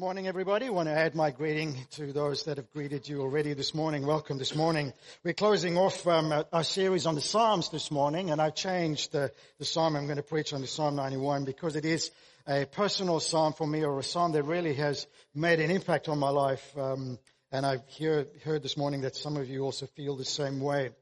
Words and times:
morning, 0.00 0.26
everybody. 0.26 0.64
I 0.64 0.70
want 0.70 0.88
to 0.88 0.94
add 0.94 1.14
my 1.14 1.30
greeting 1.30 1.76
to 1.90 2.10
those 2.10 2.44
that 2.44 2.56
have 2.56 2.70
greeted 2.70 3.06
you 3.06 3.20
already 3.20 3.52
this 3.52 3.74
morning. 3.74 4.06
Welcome 4.06 4.38
this 4.38 4.54
morning. 4.54 4.94
We're 5.22 5.34
closing 5.34 5.76
off 5.76 6.06
um, 6.06 6.32
our 6.54 6.64
series 6.64 7.04
on 7.04 7.16
the 7.16 7.20
Psalms 7.20 7.68
this 7.68 7.90
morning, 7.90 8.30
and 8.30 8.40
I've 8.40 8.54
changed 8.54 9.12
the, 9.12 9.30
the 9.58 9.66
psalm 9.66 9.96
I'm 9.96 10.06
going 10.06 10.16
to 10.16 10.22
preach 10.22 10.54
on 10.54 10.62
the 10.62 10.66
Psalm 10.66 10.96
91 10.96 11.44
because 11.44 11.76
it 11.76 11.84
is 11.84 12.12
a 12.48 12.64
personal 12.64 13.20
psalm 13.20 13.52
for 13.52 13.66
me, 13.66 13.84
or 13.84 13.98
a 13.98 14.02
psalm 14.02 14.32
that 14.32 14.44
really 14.44 14.72
has 14.72 15.06
made 15.34 15.60
an 15.60 15.70
impact 15.70 16.08
on 16.08 16.18
my 16.18 16.30
life. 16.30 16.78
Um, 16.78 17.18
and 17.52 17.66
I've 17.66 17.86
hear, 17.86 18.26
heard 18.42 18.62
this 18.62 18.78
morning 18.78 19.02
that 19.02 19.16
some 19.16 19.36
of 19.36 19.50
you 19.50 19.64
also 19.64 19.84
feel 19.84 20.16
the 20.16 20.24
same 20.24 20.60
way. 20.60 20.92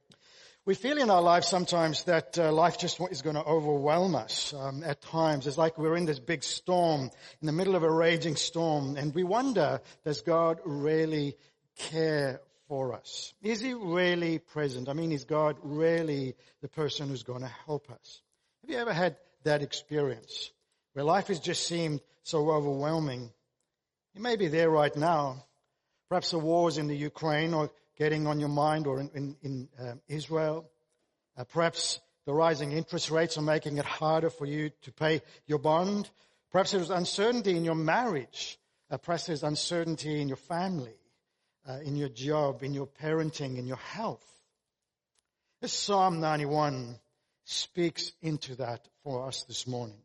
We 0.69 0.75
feel 0.75 0.99
in 0.99 1.09
our 1.09 1.23
lives 1.23 1.49
sometimes 1.49 2.05
that 2.05 2.39
uh, 2.39 2.53
life 2.53 2.77
just 2.77 3.01
is 3.11 3.23
going 3.23 3.37
to 3.37 3.43
overwhelm 3.43 4.15
us 4.15 4.53
um, 4.53 4.85
at 4.85 5.01
times. 5.01 5.47
It's 5.47 5.57
like 5.57 5.79
we're 5.79 5.97
in 5.97 6.05
this 6.05 6.19
big 6.19 6.45
storm, 6.45 7.11
in 7.41 7.47
the 7.47 7.53
middle 7.53 7.75
of 7.75 7.85
a 7.85 7.91
raging 7.91 8.37
storm, 8.37 8.99
and 8.99 9.15
we 9.15 9.25
wonder, 9.25 9.81
does 10.05 10.21
God 10.21 10.61
really 10.67 11.39
care 11.79 12.43
for 12.69 12.93
us? 12.93 13.33
Is 13.41 13.63
He 13.63 13.73
really 13.73 14.41
present? 14.41 14.91
I 14.91 14.93
mean, 14.93 15.11
is 15.11 15.25
God 15.25 15.57
really 15.63 16.37
the 16.61 16.69
person 16.69 17.09
who's 17.09 17.23
going 17.23 17.41
to 17.41 17.53
help 17.65 17.91
us? 17.91 18.21
Have 18.61 18.69
you 18.69 18.77
ever 18.77 18.93
had 18.93 19.17
that 19.45 19.63
experience 19.63 20.51
where 20.93 21.03
life 21.03 21.29
has 21.29 21.41
just 21.41 21.67
seemed 21.67 22.03
so 22.25 22.51
overwhelming? 22.51 23.31
You 24.13 24.21
may 24.21 24.37
be 24.37 24.49
there 24.49 24.69
right 24.69 24.95
now. 24.95 25.47
Perhaps 26.11 26.33
the 26.33 26.39
wars 26.39 26.77
in 26.77 26.89
the 26.89 26.97
Ukraine 26.97 27.55
or 27.55 27.71
getting 27.99 28.27
on 28.29 28.39
your 28.39 28.49
mind 28.49 28.87
or 28.87 29.01
in, 29.01 29.11
in, 29.15 29.37
in 29.43 29.69
uh, 29.79 29.95
Israel. 30.07 30.71
Uh, 31.37 31.45
perhaps 31.45 32.01
the 32.25 32.33
rising 32.33 32.73
interest 32.73 33.11
rates 33.11 33.37
are 33.37 33.43
making 33.43 33.77
it 33.77 33.85
harder 33.85 34.31
for 34.31 34.47
you 34.47 34.71
to 34.83 34.93
pay 34.93 35.21
your 35.47 35.59
bond. 35.59 36.09
Perhaps 36.53 36.71
there's 36.73 36.91
uncertainty 36.91 37.57
in 37.57 37.65
your 37.65 37.75
marriage. 37.75 38.59
Uh, 38.91 38.97
perhaps 38.99 39.27
there's 39.27 39.43
uncertainty 39.43 40.21
in 40.21 40.29
your 40.29 40.37
family, 40.37 40.95
uh, 41.69 41.79
in 41.85 41.97
your 41.97 42.09
job, 42.09 42.63
in 42.63 42.73
your 42.73 42.87
parenting, 42.87 43.59
in 43.59 43.67
your 43.67 43.77
health. 43.77 44.25
This 45.61 45.73
Psalm 45.73 46.21
91 46.21 46.97
speaks 47.45 48.13
into 48.23 48.55
that 48.57 48.87
for 49.03 49.27
us 49.27 49.43
this 49.45 49.67
morning. 49.67 49.99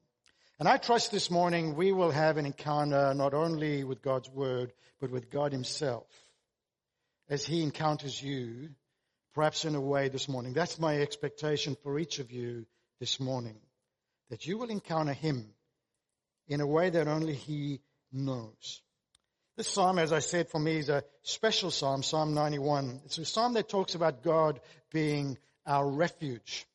And 0.59 0.67
I 0.67 0.77
trust 0.77 1.11
this 1.11 1.29
morning 1.29 1.75
we 1.75 1.91
will 1.91 2.11
have 2.11 2.37
an 2.37 2.45
encounter 2.45 3.13
not 3.13 3.33
only 3.33 3.83
with 3.83 4.01
God's 4.01 4.29
Word, 4.29 4.73
but 4.99 5.11
with 5.11 5.29
God 5.29 5.51
Himself 5.51 6.07
as 7.29 7.45
he 7.45 7.63
encounters 7.63 8.21
you, 8.21 8.69
perhaps 9.33 9.65
in 9.65 9.75
a 9.75 9.81
way 9.81 10.09
this 10.09 10.29
morning. 10.29 10.53
That's 10.53 10.79
my 10.79 10.99
expectation 10.99 11.75
for 11.83 11.97
each 11.97 12.19
of 12.19 12.31
you 12.31 12.65
this 12.99 13.19
morning. 13.19 13.57
That 14.29 14.45
you 14.45 14.57
will 14.57 14.69
encounter 14.69 15.13
him 15.13 15.53
in 16.47 16.61
a 16.61 16.67
way 16.67 16.89
that 16.89 17.07
only 17.07 17.33
he 17.33 17.81
knows. 18.11 18.81
This 19.55 19.67
psalm, 19.67 19.99
as 19.99 20.11
I 20.11 20.19
said, 20.19 20.49
for 20.49 20.59
me 20.59 20.77
is 20.77 20.89
a 20.89 21.03
special 21.21 21.69
psalm, 21.69 22.01
Psalm 22.01 22.33
91. 22.33 23.01
It's 23.05 23.19
a 23.19 23.25
psalm 23.25 23.53
that 23.53 23.69
talks 23.69 23.93
about 23.93 24.23
God 24.23 24.59
being 24.91 25.37
our 25.65 25.87
refuge. 25.87 26.65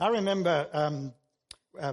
I 0.00 0.08
remember 0.08 0.66
um, 0.72 1.12
uh, 1.80 1.92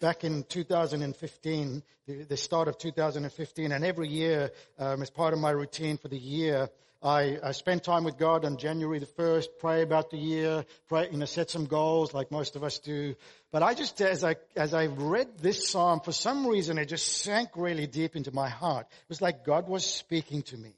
back 0.00 0.22
in 0.22 0.44
2015, 0.44 1.82
the, 2.06 2.22
the, 2.22 2.36
start 2.36 2.68
of 2.68 2.78
2015, 2.78 3.72
and 3.72 3.84
every 3.84 4.08
year, 4.08 4.52
um, 4.78 5.02
as 5.02 5.10
part 5.10 5.34
of 5.34 5.40
my 5.40 5.50
routine 5.50 5.98
for 5.98 6.06
the 6.06 6.16
year, 6.16 6.68
I, 7.00 7.38
I 7.42 7.52
spend 7.52 7.84
time 7.84 8.02
with 8.02 8.18
God 8.18 8.44
on 8.44 8.56
January 8.56 8.98
the 8.98 9.06
1st, 9.06 9.46
pray 9.60 9.82
about 9.82 10.10
the 10.10 10.16
year, 10.16 10.64
pray, 10.88 11.08
you 11.12 11.18
know, 11.18 11.26
set 11.26 11.48
some 11.48 11.66
goals 11.66 12.12
like 12.12 12.32
most 12.32 12.56
of 12.56 12.64
us 12.64 12.80
do. 12.80 13.14
But 13.52 13.62
I 13.62 13.74
just, 13.74 14.00
as 14.00 14.24
I, 14.24 14.34
as 14.56 14.74
I 14.74 14.86
read 14.86 15.38
this 15.38 15.68
psalm, 15.68 16.00
for 16.00 16.10
some 16.10 16.46
reason 16.46 16.76
it 16.76 16.86
just 16.86 17.06
sank 17.22 17.50
really 17.54 17.86
deep 17.86 18.16
into 18.16 18.32
my 18.32 18.48
heart. 18.48 18.86
It 18.90 19.08
was 19.08 19.22
like 19.22 19.44
God 19.44 19.68
was 19.68 19.86
speaking 19.86 20.42
to 20.44 20.56
me. 20.56 20.74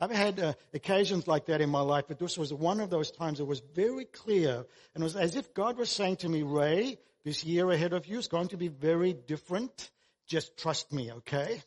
I've 0.00 0.12
had 0.12 0.38
uh, 0.38 0.52
occasions 0.72 1.26
like 1.26 1.46
that 1.46 1.60
in 1.60 1.70
my 1.70 1.80
life, 1.80 2.04
but 2.06 2.20
this 2.20 2.38
was 2.38 2.54
one 2.54 2.78
of 2.78 2.88
those 2.88 3.10
times 3.10 3.40
it 3.40 3.46
was 3.46 3.60
very 3.74 4.04
clear 4.04 4.64
and 4.94 5.02
it 5.02 5.04
was 5.04 5.16
as 5.16 5.34
if 5.34 5.52
God 5.54 5.76
was 5.76 5.90
saying 5.90 6.18
to 6.18 6.28
me, 6.28 6.44
Ray, 6.44 6.98
this 7.24 7.42
year 7.42 7.68
ahead 7.68 7.92
of 7.92 8.06
you 8.06 8.18
is 8.18 8.28
going 8.28 8.48
to 8.48 8.56
be 8.56 8.68
very 8.68 9.12
different. 9.12 9.90
Just 10.28 10.56
trust 10.56 10.92
me, 10.92 11.10
okay? 11.10 11.60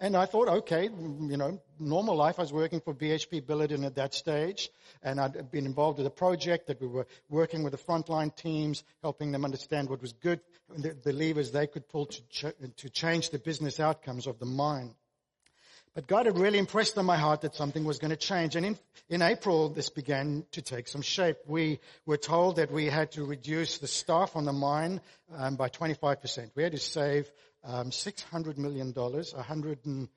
And 0.00 0.16
I 0.16 0.26
thought, 0.26 0.48
okay, 0.48 0.84
you 0.84 1.36
know, 1.36 1.60
normal 1.78 2.16
life. 2.16 2.38
I 2.38 2.42
was 2.42 2.52
working 2.52 2.80
for 2.80 2.92
BHP 2.92 3.42
Billiton 3.42 3.86
at 3.86 3.94
that 3.94 4.12
stage, 4.12 4.70
and 5.02 5.20
I'd 5.20 5.50
been 5.52 5.66
involved 5.66 5.98
with 5.98 6.06
a 6.06 6.10
project 6.10 6.66
that 6.66 6.80
we 6.80 6.88
were 6.88 7.06
working 7.28 7.62
with 7.62 7.72
the 7.72 7.78
frontline 7.78 8.34
teams, 8.34 8.82
helping 9.02 9.30
them 9.30 9.44
understand 9.44 9.88
what 9.88 10.02
was 10.02 10.12
good, 10.12 10.40
the, 10.76 11.12
levers 11.12 11.52
they 11.52 11.68
could 11.68 11.88
pull 11.88 12.06
to, 12.06 12.22
ch- 12.28 12.76
to 12.76 12.90
change 12.90 13.30
the 13.30 13.38
business 13.38 13.78
outcomes 13.78 14.26
of 14.26 14.38
the 14.40 14.46
mine. 14.46 14.94
But 15.94 16.08
God 16.08 16.26
had 16.26 16.38
really 16.38 16.58
impressed 16.58 16.98
on 16.98 17.06
my 17.06 17.16
heart 17.16 17.42
that 17.42 17.54
something 17.54 17.84
was 17.84 18.00
going 18.00 18.10
to 18.10 18.16
change. 18.16 18.56
And 18.56 18.66
in, 18.66 18.78
in 19.08 19.22
April, 19.22 19.68
this 19.68 19.90
began 19.90 20.44
to 20.50 20.60
take 20.60 20.88
some 20.88 21.02
shape. 21.02 21.36
We 21.46 21.78
were 22.04 22.16
told 22.16 22.56
that 22.56 22.72
we 22.72 22.86
had 22.86 23.12
to 23.12 23.24
reduce 23.24 23.78
the 23.78 23.86
staff 23.86 24.34
on 24.34 24.44
the 24.44 24.52
mine 24.52 25.00
um, 25.32 25.54
by 25.54 25.68
25%. 25.68 26.50
We 26.56 26.64
had 26.64 26.72
to 26.72 26.78
save 26.78 27.30
um, 27.64 27.90
$600 27.90 28.58
million, 28.58 28.92
100, 28.92 29.86
and, 29.86 30.08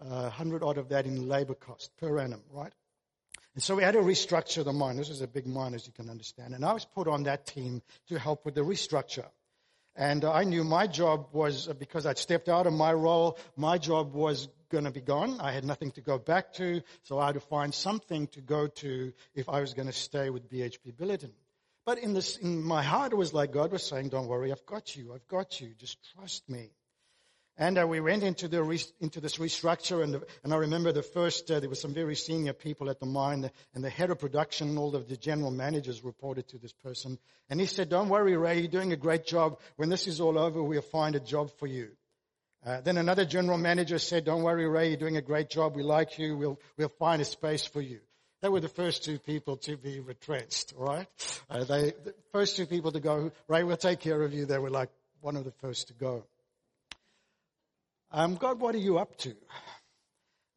uh, 0.00 0.22
100 0.22 0.62
odd 0.62 0.78
of 0.78 0.88
that 0.90 1.06
in 1.06 1.28
labor 1.28 1.54
cost 1.54 1.90
per 1.98 2.18
annum, 2.18 2.42
right? 2.50 2.72
And 3.54 3.62
so 3.62 3.76
we 3.76 3.82
had 3.82 3.92
to 3.92 4.00
restructure 4.00 4.64
the 4.64 4.72
mine. 4.72 4.96
This 4.96 5.10
is 5.10 5.20
a 5.20 5.28
big 5.28 5.46
mine, 5.46 5.74
as 5.74 5.86
you 5.86 5.92
can 5.92 6.10
understand. 6.10 6.54
And 6.54 6.64
I 6.64 6.72
was 6.72 6.84
put 6.84 7.06
on 7.06 7.24
that 7.24 7.46
team 7.46 7.82
to 8.08 8.18
help 8.18 8.44
with 8.44 8.54
the 8.54 8.62
restructure. 8.62 9.26
And 9.96 10.24
I 10.24 10.42
knew 10.42 10.64
my 10.64 10.88
job 10.88 11.28
was, 11.32 11.68
uh, 11.68 11.74
because 11.74 12.04
I'd 12.04 12.18
stepped 12.18 12.48
out 12.48 12.66
of 12.66 12.72
my 12.72 12.92
role, 12.92 13.38
my 13.56 13.78
job 13.78 14.12
was 14.12 14.48
going 14.68 14.84
to 14.84 14.90
be 14.90 15.00
gone. 15.00 15.40
I 15.40 15.52
had 15.52 15.64
nothing 15.64 15.92
to 15.92 16.00
go 16.00 16.18
back 16.18 16.52
to, 16.54 16.82
so 17.04 17.20
I 17.20 17.26
had 17.26 17.34
to 17.34 17.40
find 17.40 17.72
something 17.72 18.26
to 18.28 18.40
go 18.40 18.66
to 18.66 19.12
if 19.36 19.48
I 19.48 19.60
was 19.60 19.72
going 19.72 19.86
to 19.86 19.92
stay 19.92 20.30
with 20.30 20.50
BHP 20.50 20.96
Billiton. 20.96 21.30
But 21.86 21.98
in, 21.98 22.12
this, 22.12 22.38
in 22.38 22.62
my 22.64 22.82
heart, 22.82 23.12
it 23.12 23.16
was 23.16 23.32
like 23.32 23.52
God 23.52 23.70
was 23.70 23.84
saying, 23.84 24.08
don't 24.08 24.26
worry, 24.26 24.50
I've 24.50 24.66
got 24.66 24.96
you, 24.96 25.12
I've 25.14 25.28
got 25.28 25.60
you, 25.60 25.74
just 25.78 25.98
trust 26.16 26.48
me. 26.48 26.70
And 27.56 27.78
uh, 27.78 27.86
we 27.86 28.00
went 28.00 28.24
into, 28.24 28.48
the 28.48 28.62
re- 28.64 28.82
into 29.00 29.20
this 29.20 29.36
restructure, 29.36 30.02
and, 30.02 30.20
and 30.42 30.52
I 30.52 30.56
remember 30.56 30.90
the 30.90 31.02
first, 31.02 31.48
uh, 31.50 31.60
there 31.60 31.68
were 31.68 31.76
some 31.76 31.94
very 31.94 32.16
senior 32.16 32.52
people 32.52 32.90
at 32.90 32.98
the 32.98 33.06
mine, 33.06 33.48
and 33.74 33.84
the 33.84 33.90
head 33.90 34.10
of 34.10 34.18
production, 34.18 34.76
all 34.76 34.96
of 34.96 35.08
the 35.08 35.16
general 35.16 35.52
managers 35.52 36.02
reported 36.02 36.48
to 36.48 36.58
this 36.58 36.72
person. 36.72 37.16
And 37.48 37.60
he 37.60 37.66
said, 37.66 37.88
don't 37.88 38.08
worry, 38.08 38.36
Ray, 38.36 38.58
you're 38.58 38.68
doing 38.68 38.92
a 38.92 38.96
great 38.96 39.24
job. 39.24 39.60
When 39.76 39.88
this 39.88 40.08
is 40.08 40.20
all 40.20 40.36
over, 40.36 40.62
we'll 40.62 40.82
find 40.82 41.14
a 41.14 41.20
job 41.20 41.52
for 41.58 41.68
you. 41.68 41.90
Uh, 42.66 42.80
then 42.80 42.96
another 42.96 43.24
general 43.24 43.58
manager 43.58 43.98
said, 43.98 44.24
don't 44.24 44.42
worry, 44.42 44.66
Ray, 44.66 44.88
you're 44.88 44.96
doing 44.96 45.16
a 45.16 45.22
great 45.22 45.48
job. 45.48 45.76
We 45.76 45.82
like 45.84 46.18
you. 46.18 46.36
We'll, 46.36 46.58
we'll 46.76 46.88
find 46.88 47.22
a 47.22 47.24
space 47.24 47.66
for 47.66 47.82
you. 47.82 48.00
They 48.40 48.48
were 48.48 48.60
the 48.60 48.68
first 48.68 49.04
two 49.04 49.18
people 49.18 49.58
to 49.58 49.76
be 49.76 50.00
retrenched, 50.00 50.74
right? 50.76 51.06
Uh, 51.48 51.64
they, 51.64 51.92
the 51.92 52.14
first 52.32 52.56
two 52.56 52.66
people 52.66 52.90
to 52.92 53.00
go, 53.00 53.30
Ray, 53.48 53.62
we'll 53.62 53.76
take 53.76 54.00
care 54.00 54.20
of 54.20 54.32
you. 54.34 54.44
They 54.44 54.58
were 54.58 54.70
like 54.70 54.90
one 55.20 55.36
of 55.36 55.44
the 55.44 55.52
first 55.52 55.88
to 55.88 55.94
go. 55.94 56.24
Um, 58.16 58.36
God, 58.36 58.60
what 58.60 58.76
are 58.76 58.78
you 58.78 58.98
up 58.98 59.18
to? 59.18 59.34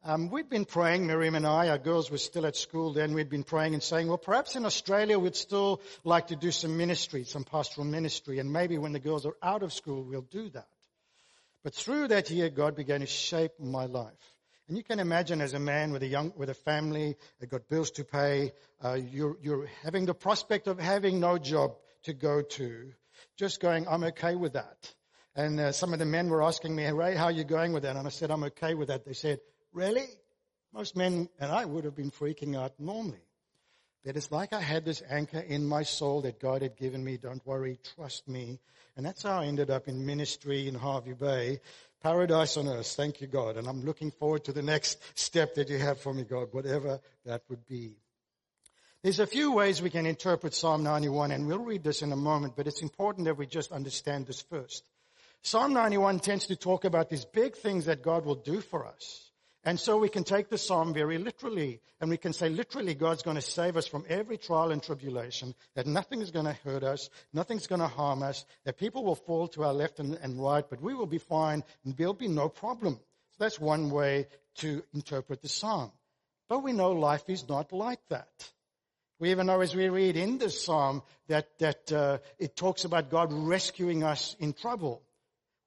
Um, 0.04 0.30
we'd 0.30 0.48
been 0.48 0.64
praying, 0.64 1.08
Miriam 1.08 1.34
and 1.34 1.44
I, 1.44 1.70
our 1.70 1.78
girls 1.78 2.08
were 2.08 2.16
still 2.16 2.46
at 2.46 2.54
school 2.54 2.92
then, 2.92 3.14
we'd 3.14 3.28
been 3.28 3.42
praying 3.42 3.74
and 3.74 3.82
saying, 3.82 4.06
well, 4.06 4.16
perhaps 4.16 4.54
in 4.54 4.64
Australia 4.64 5.18
we'd 5.18 5.34
still 5.34 5.82
like 6.04 6.28
to 6.28 6.36
do 6.36 6.52
some 6.52 6.76
ministry, 6.76 7.24
some 7.24 7.42
pastoral 7.42 7.84
ministry, 7.84 8.38
and 8.38 8.52
maybe 8.52 8.78
when 8.78 8.92
the 8.92 9.00
girls 9.00 9.26
are 9.26 9.34
out 9.42 9.64
of 9.64 9.72
school 9.72 10.04
we'll 10.04 10.20
do 10.20 10.48
that. 10.50 10.68
But 11.64 11.74
through 11.74 12.08
that 12.08 12.30
year, 12.30 12.48
God 12.48 12.76
began 12.76 13.00
to 13.00 13.06
shape 13.06 13.58
my 13.58 13.86
life. 13.86 14.36
And 14.68 14.76
you 14.76 14.84
can 14.84 15.00
imagine 15.00 15.40
as 15.40 15.52
a 15.52 15.58
man 15.58 15.90
with 15.90 16.04
a 16.04 16.06
young, 16.06 16.32
with 16.36 16.50
a 16.50 16.54
family, 16.54 17.16
that 17.40 17.50
got 17.50 17.68
bills 17.68 17.90
to 17.92 18.04
pay, 18.04 18.52
uh, 18.84 18.92
you're, 18.92 19.36
you're 19.42 19.66
having 19.82 20.06
the 20.06 20.14
prospect 20.14 20.68
of 20.68 20.78
having 20.78 21.18
no 21.18 21.38
job 21.38 21.74
to 22.04 22.12
go 22.12 22.40
to, 22.40 22.92
just 23.36 23.58
going, 23.58 23.88
I'm 23.88 24.04
okay 24.04 24.36
with 24.36 24.52
that. 24.52 24.94
And 25.38 25.60
uh, 25.60 25.70
some 25.70 25.92
of 25.92 26.00
the 26.00 26.04
men 26.04 26.28
were 26.28 26.42
asking 26.42 26.74
me, 26.74 26.84
Ray, 26.88 27.14
how 27.14 27.26
are 27.26 27.30
you 27.30 27.44
going 27.44 27.72
with 27.72 27.84
that? 27.84 27.94
And 27.94 28.04
I 28.04 28.10
said, 28.10 28.32
I'm 28.32 28.42
okay 28.42 28.74
with 28.74 28.88
that. 28.88 29.04
They 29.04 29.12
said, 29.12 29.38
really? 29.72 30.08
Most 30.74 30.96
men 30.96 31.28
and 31.38 31.52
I 31.52 31.64
would 31.64 31.84
have 31.84 31.94
been 31.94 32.10
freaking 32.10 32.58
out 32.58 32.72
normally. 32.80 33.22
But 34.04 34.16
it's 34.16 34.32
like 34.32 34.52
I 34.52 34.60
had 34.60 34.84
this 34.84 35.00
anchor 35.08 35.38
in 35.38 35.64
my 35.64 35.84
soul 35.84 36.22
that 36.22 36.40
God 36.40 36.62
had 36.62 36.76
given 36.76 37.04
me. 37.04 37.18
Don't 37.18 37.46
worry, 37.46 37.78
trust 37.94 38.26
me. 38.26 38.58
And 38.96 39.06
that's 39.06 39.22
how 39.22 39.40
I 39.40 39.46
ended 39.46 39.70
up 39.70 39.86
in 39.86 40.04
ministry 40.04 40.66
in 40.66 40.74
Hervey 40.74 41.12
Bay. 41.12 41.60
Paradise 42.02 42.56
on 42.56 42.66
earth. 42.66 42.88
Thank 42.88 43.20
you, 43.20 43.28
God. 43.28 43.58
And 43.58 43.68
I'm 43.68 43.84
looking 43.84 44.10
forward 44.10 44.42
to 44.46 44.52
the 44.52 44.62
next 44.62 44.98
step 45.16 45.54
that 45.54 45.68
you 45.68 45.78
have 45.78 46.00
for 46.00 46.12
me, 46.12 46.24
God, 46.24 46.48
whatever 46.50 46.98
that 47.24 47.42
would 47.48 47.64
be. 47.64 47.92
There's 49.04 49.20
a 49.20 49.26
few 49.26 49.52
ways 49.52 49.80
we 49.80 49.90
can 49.90 50.04
interpret 50.04 50.52
Psalm 50.52 50.82
91, 50.82 51.30
and 51.30 51.46
we'll 51.46 51.58
read 51.58 51.84
this 51.84 52.02
in 52.02 52.10
a 52.10 52.16
moment, 52.16 52.56
but 52.56 52.66
it's 52.66 52.82
important 52.82 53.26
that 53.26 53.36
we 53.36 53.46
just 53.46 53.70
understand 53.70 54.26
this 54.26 54.42
first. 54.42 54.82
Psalm 55.42 55.72
91 55.72 56.20
tends 56.20 56.46
to 56.46 56.56
talk 56.56 56.84
about 56.84 57.08
these 57.08 57.24
big 57.24 57.56
things 57.56 57.86
that 57.86 58.02
God 58.02 58.24
will 58.24 58.34
do 58.34 58.60
for 58.60 58.86
us. 58.86 59.28
And 59.64 59.78
so 59.78 59.98
we 59.98 60.08
can 60.08 60.24
take 60.24 60.48
the 60.48 60.58
psalm 60.58 60.94
very 60.94 61.18
literally, 61.18 61.80
and 62.00 62.08
we 62.08 62.16
can 62.16 62.32
say 62.32 62.48
literally 62.48 62.94
God's 62.94 63.22
going 63.22 63.36
to 63.36 63.42
save 63.42 63.76
us 63.76 63.86
from 63.86 64.04
every 64.08 64.38
trial 64.38 64.70
and 64.70 64.82
tribulation, 64.82 65.54
that 65.74 65.86
nothing 65.86 66.22
is 66.22 66.30
going 66.30 66.46
to 66.46 66.52
hurt 66.52 66.84
us, 66.84 67.10
nothing's 67.32 67.66
going 67.66 67.80
to 67.80 67.88
harm 67.88 68.22
us, 68.22 68.44
that 68.64 68.78
people 68.78 69.04
will 69.04 69.16
fall 69.16 69.48
to 69.48 69.64
our 69.64 69.74
left 69.74 69.98
and, 69.98 70.14
and 70.14 70.42
right, 70.42 70.64
but 70.68 70.80
we 70.80 70.94
will 70.94 71.06
be 71.06 71.18
fine, 71.18 71.64
and 71.84 71.96
there'll 71.96 72.14
be 72.14 72.28
no 72.28 72.48
problem. 72.48 72.94
So 72.94 73.44
that's 73.44 73.60
one 73.60 73.90
way 73.90 74.28
to 74.56 74.82
interpret 74.94 75.42
the 75.42 75.48
psalm. 75.48 75.92
But 76.48 76.60
we 76.60 76.72
know 76.72 76.92
life 76.92 77.28
is 77.28 77.48
not 77.48 77.72
like 77.72 78.00
that. 78.08 78.30
We 79.18 79.32
even 79.32 79.48
know 79.48 79.60
as 79.60 79.74
we 79.74 79.88
read 79.88 80.16
in 80.16 80.38
this 80.38 80.64
psalm 80.64 81.02
that, 81.26 81.58
that 81.58 81.92
uh, 81.92 82.18
it 82.38 82.56
talks 82.56 82.84
about 82.84 83.10
God 83.10 83.32
rescuing 83.32 84.04
us 84.04 84.36
in 84.38 84.52
trouble. 84.52 85.02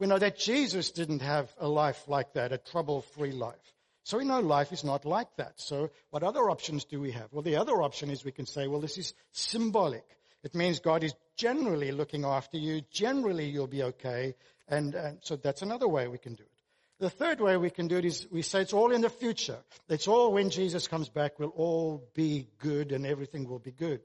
We 0.01 0.07
know 0.07 0.17
that 0.17 0.39
Jesus 0.39 0.89
didn't 0.89 1.21
have 1.21 1.53
a 1.59 1.67
life 1.67 2.07
like 2.07 2.33
that, 2.33 2.51
a 2.51 2.57
trouble-free 2.57 3.33
life. 3.33 3.73
So 4.01 4.17
we 4.17 4.25
know 4.25 4.39
life 4.39 4.73
is 4.73 4.83
not 4.83 5.05
like 5.05 5.27
that. 5.37 5.61
So 5.61 5.91
what 6.09 6.23
other 6.23 6.49
options 6.49 6.85
do 6.85 6.99
we 6.99 7.11
have? 7.11 7.27
Well, 7.31 7.43
the 7.43 7.57
other 7.57 7.83
option 7.83 8.09
is 8.09 8.25
we 8.25 8.31
can 8.31 8.47
say, 8.47 8.65
well, 8.65 8.81
this 8.81 8.97
is 8.97 9.13
symbolic. 9.31 10.03
It 10.43 10.55
means 10.55 10.79
God 10.79 11.03
is 11.03 11.13
generally 11.37 11.91
looking 11.91 12.25
after 12.25 12.57
you. 12.57 12.81
Generally, 12.89 13.49
you'll 13.49 13.67
be 13.67 13.83
okay. 13.83 14.33
And, 14.67 14.95
and 14.95 15.19
so 15.21 15.35
that's 15.35 15.61
another 15.61 15.87
way 15.87 16.07
we 16.07 16.17
can 16.17 16.33
do 16.33 16.41
it. 16.41 16.49
The 16.97 17.11
third 17.11 17.39
way 17.39 17.55
we 17.57 17.69
can 17.69 17.87
do 17.87 17.97
it 17.97 18.05
is 18.05 18.27
we 18.31 18.41
say 18.41 18.61
it's 18.61 18.73
all 18.73 18.91
in 18.91 19.01
the 19.01 19.09
future. 19.09 19.59
It's 19.87 20.07
all 20.07 20.33
when 20.33 20.49
Jesus 20.49 20.87
comes 20.87 21.09
back, 21.09 21.37
we'll 21.37 21.49
all 21.49 22.09
be 22.15 22.47
good 22.57 22.91
and 22.91 23.05
everything 23.05 23.47
will 23.47 23.59
be 23.59 23.71
good. 23.71 24.01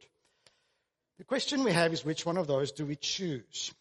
The 1.17 1.25
question 1.25 1.65
we 1.65 1.73
have 1.73 1.95
is 1.95 2.05
which 2.05 2.27
one 2.27 2.37
of 2.37 2.47
those 2.47 2.73
do 2.73 2.85
we 2.85 2.97
choose? 2.97 3.73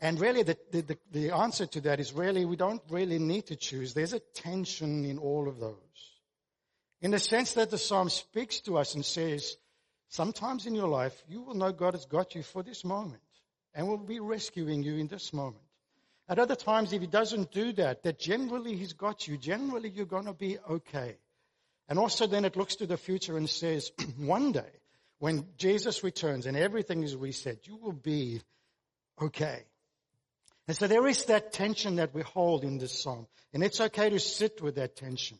And 0.00 0.18
really, 0.18 0.42
the, 0.42 0.56
the, 0.70 0.98
the, 1.12 1.30
answer 1.30 1.66
to 1.66 1.80
that 1.82 2.00
is 2.00 2.14
really, 2.14 2.46
we 2.46 2.56
don't 2.56 2.82
really 2.88 3.18
need 3.18 3.46
to 3.48 3.56
choose. 3.56 3.92
There's 3.92 4.14
a 4.14 4.20
tension 4.20 5.04
in 5.04 5.18
all 5.18 5.46
of 5.46 5.60
those. 5.60 5.76
In 7.02 7.10
the 7.10 7.18
sense 7.18 7.52
that 7.54 7.70
the 7.70 7.76
psalm 7.76 8.08
speaks 8.08 8.60
to 8.62 8.78
us 8.78 8.94
and 8.94 9.04
says, 9.04 9.56
sometimes 10.08 10.66
in 10.66 10.74
your 10.74 10.88
life, 10.88 11.22
you 11.28 11.42
will 11.42 11.54
know 11.54 11.70
God 11.70 11.92
has 11.92 12.06
got 12.06 12.34
you 12.34 12.42
for 12.42 12.62
this 12.62 12.82
moment 12.82 13.22
and 13.74 13.86
will 13.86 13.98
be 13.98 14.20
rescuing 14.20 14.82
you 14.82 14.96
in 14.96 15.06
this 15.06 15.34
moment. 15.34 15.62
At 16.28 16.38
other 16.38 16.56
times, 16.56 16.92
if 16.92 17.00
he 17.00 17.06
doesn't 17.06 17.52
do 17.52 17.72
that, 17.74 18.02
that 18.04 18.18
generally 18.18 18.76
he's 18.76 18.94
got 18.94 19.28
you, 19.28 19.36
generally 19.36 19.90
you're 19.90 20.06
going 20.06 20.26
to 20.26 20.32
be 20.32 20.58
okay. 20.70 21.16
And 21.88 21.98
also 21.98 22.26
then 22.26 22.44
it 22.44 22.56
looks 22.56 22.76
to 22.76 22.86
the 22.86 22.96
future 22.96 23.36
and 23.36 23.50
says, 23.50 23.92
one 24.16 24.52
day, 24.52 24.70
when 25.18 25.44
Jesus 25.58 26.02
returns 26.02 26.46
and 26.46 26.56
everything 26.56 27.02
is 27.02 27.14
reset, 27.16 27.66
you 27.66 27.76
will 27.76 27.92
be 27.92 28.40
okay. 29.20 29.64
And 30.70 30.76
so 30.76 30.86
there 30.86 31.08
is 31.08 31.24
that 31.24 31.52
tension 31.52 31.96
that 31.96 32.14
we 32.14 32.22
hold 32.22 32.62
in 32.62 32.78
this 32.78 32.92
psalm. 32.92 33.26
And 33.52 33.64
it's 33.64 33.80
okay 33.80 34.08
to 34.08 34.20
sit 34.20 34.62
with 34.62 34.76
that 34.76 34.94
tension. 34.94 35.36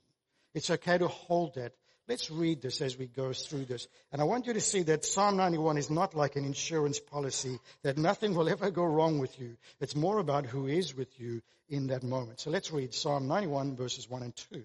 It's 0.55 0.71
okay 0.71 0.99
to 0.99 1.07
hold 1.07 1.55
that. 1.55 1.73
Let's 2.09 2.33
read 2.33 2.61
this 2.61 2.81
as 2.81 2.99
we 2.99 3.07
go 3.07 3.33
through 3.33 3.67
this. 3.67 3.87
And 4.11 4.21
I 4.21 4.25
want 4.25 4.49
you 4.49 4.55
to 4.55 4.61
see 4.61 4.83
that 4.83 5.05
Psalm 5.05 5.37
91 5.37 5.79
is 5.79 5.89
not 5.89 6.17
like 6.17 6.35
an 6.35 6.45
insurance 6.45 6.99
policy, 6.99 7.61
that 7.85 7.97
nothing 7.97 8.35
will 8.35 8.49
ever 8.49 8.73
go 8.73 8.83
wrong 8.83 9.21
with 9.21 9.39
you. 9.39 9.57
It's 9.79 9.95
more 9.95 10.19
about 10.19 10.47
who 10.47 10.67
is 10.67 10.97
with 10.97 11.21
you 11.21 11.43
in 11.69 11.87
that 11.87 12.03
moment. 12.03 12.41
So 12.41 12.51
let's 12.51 12.73
read 12.73 12.93
Psalm 12.93 13.29
91 13.29 13.77
verses 13.77 14.11
1 14.11 14.25
and 14.25 14.35
2. 14.35 14.65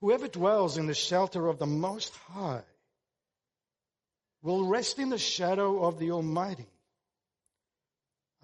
Whoever 0.00 0.26
dwells 0.26 0.78
in 0.78 0.88
the 0.88 0.94
shelter 0.94 1.46
of 1.46 1.60
the 1.60 1.66
Most 1.66 2.12
High 2.32 2.64
will 4.42 4.66
rest 4.66 4.98
in 4.98 5.10
the 5.10 5.18
shadow 5.18 5.84
of 5.84 6.00
the 6.00 6.10
Almighty. 6.10 6.71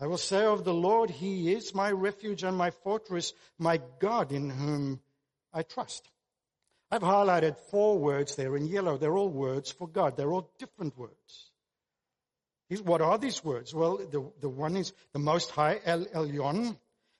I 0.01 0.07
will 0.07 0.19
say 0.19 0.45
of 0.45 0.65
the 0.65 0.75
Lord, 0.75 1.11
He 1.11 1.53
is 1.53 1.75
my 1.75 1.91
refuge 1.91 2.45
and 2.45 2.57
my 2.57 2.71
fortress, 2.71 3.33
my 3.59 3.81
God 3.99 4.33
in 4.33 4.49
whom 4.51 5.01
I 5.53 5.63
trust. 5.63 6.09
I've 6.91 7.03
highlighted 7.03 7.59
four 7.71 7.99
words 7.99 8.37
there 8.37 8.57
in 8.57 8.67
yellow. 8.67 8.97
They're 8.97 9.17
all 9.17 9.29
words 9.29 9.71
for 9.71 9.89
God. 9.89 10.17
They're 10.17 10.33
all 10.33 10.51
different 10.59 10.97
words. 10.97 11.51
What 12.85 13.01
are 13.01 13.19
these 13.19 13.43
words? 13.45 13.75
Well, 13.75 13.97
the, 13.97 14.31
the 14.41 14.49
one 14.49 14.77
is 14.77 14.93
the 15.13 15.19
Most 15.19 15.51
High, 15.51 15.81
El 15.85 16.05
Elyon. 16.07 16.77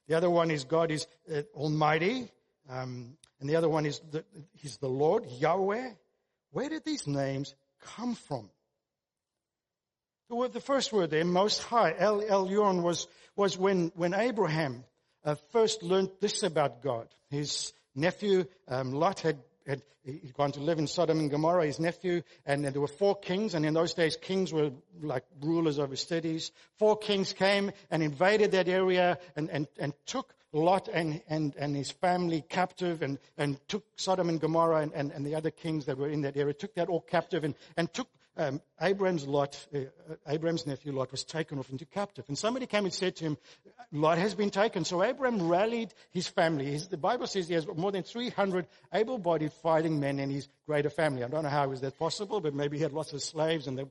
The 0.07 0.15
other 0.15 0.31
one 0.31 0.51
is 0.51 0.65
God 0.65 0.91
is 0.91 1.07
uh, 1.33 1.43
Almighty. 1.55 2.31
Um, 2.69 3.17
and 3.41 3.49
the 3.49 3.57
other 3.57 3.69
one 3.69 3.87
is 3.87 4.01
the, 4.11 4.25
He's 4.55 4.77
the 4.77 4.89
Lord, 4.89 5.25
Yahweh. 5.27 5.91
Where 6.53 6.69
did 6.69 6.85
these 6.85 7.07
names 7.07 7.55
come 7.81 8.15
from? 8.15 8.51
The, 10.31 10.61
first 10.61 10.93
word 10.93 11.09
there, 11.09 11.25
most 11.25 11.63
high, 11.63 11.95
El 11.97 12.21
Elyon, 12.21 12.83
was, 12.83 13.09
was 13.35 13.57
when, 13.57 13.93
when 13.95 14.13
Abraham 14.13 14.85
uh, 15.25 15.37
first 15.53 15.83
learned 15.83 16.11
this 16.21 16.43
about 16.43 16.83
God. 16.83 17.09
His 17.31 17.73
nephew, 17.95 18.45
um, 18.69 18.93
Lot, 18.93 19.21
had, 19.21 19.39
had 19.67 19.83
he'd 20.05 20.35
gone 20.35 20.53
to 20.53 20.61
live 20.61 20.79
in 20.79 20.87
Sodom 20.87 21.19
and 21.19 21.31
Gomorrah, 21.31 21.65
his 21.65 21.81
nephew, 21.81 22.21
and 22.45 22.63
there 22.63 22.81
were 22.81 22.87
four 22.87 23.17
kings, 23.17 23.55
and 23.55 23.65
in 23.65 23.73
those 23.73 23.95
days 23.95 24.19
kings 24.19 24.53
were 24.53 24.71
like 25.01 25.25
rulers 25.41 25.79
over 25.79 25.97
cities. 25.97 26.53
Four 26.79 26.99
kings 26.99 27.33
came 27.33 27.73
and 27.91 28.03
invaded 28.03 28.51
that 28.51 28.69
area 28.69 29.19
and, 29.35 29.49
and, 29.49 29.67
and 29.79 29.95
took 30.05 30.35
Lot 30.53 30.89
and, 30.89 31.23
and, 31.29 31.57
and 31.57 31.75
his 31.75 31.91
family 31.91 32.45
captive 32.47 33.01
and, 33.01 33.19
and 33.39 33.59
took 33.67 33.85
Sodom 33.97 34.29
and 34.29 34.39
Gomorrah 34.39 34.83
and, 34.83 34.93
and, 34.93 35.11
and 35.11 35.25
the 35.25 35.37
other 35.37 35.51
kings 35.51 35.87
that 35.87 35.97
were 35.97 36.11
in 36.11 36.21
that 36.23 36.37
area, 36.37 36.53
took 36.53 36.75
that 36.75 36.89
all 36.89 37.01
captive 37.01 37.45
and, 37.45 37.55
and 37.79 37.91
took 37.95 38.09
um, 38.39 38.63
Abraham's 38.81 39.27
Lot, 39.27 39.67
uh, 39.75 39.81
Abraham's 40.29 40.67
nephew 40.67 40.93
Lot 40.93 41.11
was 41.11 41.25
taken 41.25 41.59
off 41.59 41.71
into 41.71 41.85
captive. 41.85 42.25
And 42.29 42.39
somebody 42.39 42.67
came 42.67 42.85
and 42.85 42.95
said 42.95 43.17
to 43.17 43.25
him, 43.25 43.37
Lot 43.91 44.19
has 44.19 44.35
been 44.35 44.51
taken. 44.51 44.85
So 44.85 45.03
Abraham 45.03 45.49
rallied 45.49 45.93
his 46.11 46.29
family. 46.29 46.67
His, 46.67 46.89
the 46.89 46.97
Bible 46.97 47.27
says 47.27 47.49
he 47.49 47.55
has 47.55 47.67
more 47.67 47.91
than 47.91 48.05
300 48.05 48.67
able-bodied 48.95 49.53
fighting 49.53 49.99
men 49.99 50.21
in 50.21 50.31
his 50.31 50.49
greater 50.67 50.91
family. 50.91 51.25
I 51.25 51.29
don't 51.29 51.43
know 51.43 51.49
how 51.49 51.69
was 51.69 51.81
that 51.81 51.99
possible, 51.99 52.41
but 52.41 52.55
maybe 52.55 52.77
he 52.77 52.83
had 52.83 52.93
lots 52.93 53.13
of 53.13 53.23
slaves 53.23 53.67
and 53.67 53.77
the 53.77 53.89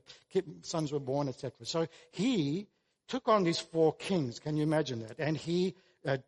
sons 0.62 0.92
were 0.92 1.00
born, 1.00 1.28
etc. 1.28 1.66
So 1.66 1.86
he 2.10 2.68
took 3.06 3.28
on 3.28 3.44
these 3.44 3.58
four 3.58 3.92
kings. 3.94 4.38
Can 4.38 4.56
you 4.56 4.62
imagine 4.62 5.00
that? 5.00 5.18
And 5.18 5.36
he 5.36 5.74
uh, 6.06 6.18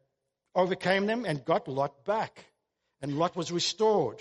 overcame 0.55 1.06
them 1.06 1.25
and 1.25 1.44
got 1.44 1.69
Lot 1.69 2.05
back. 2.05 2.44
And 3.00 3.19
Lot 3.19 3.34
was 3.34 3.50
restored. 3.50 4.19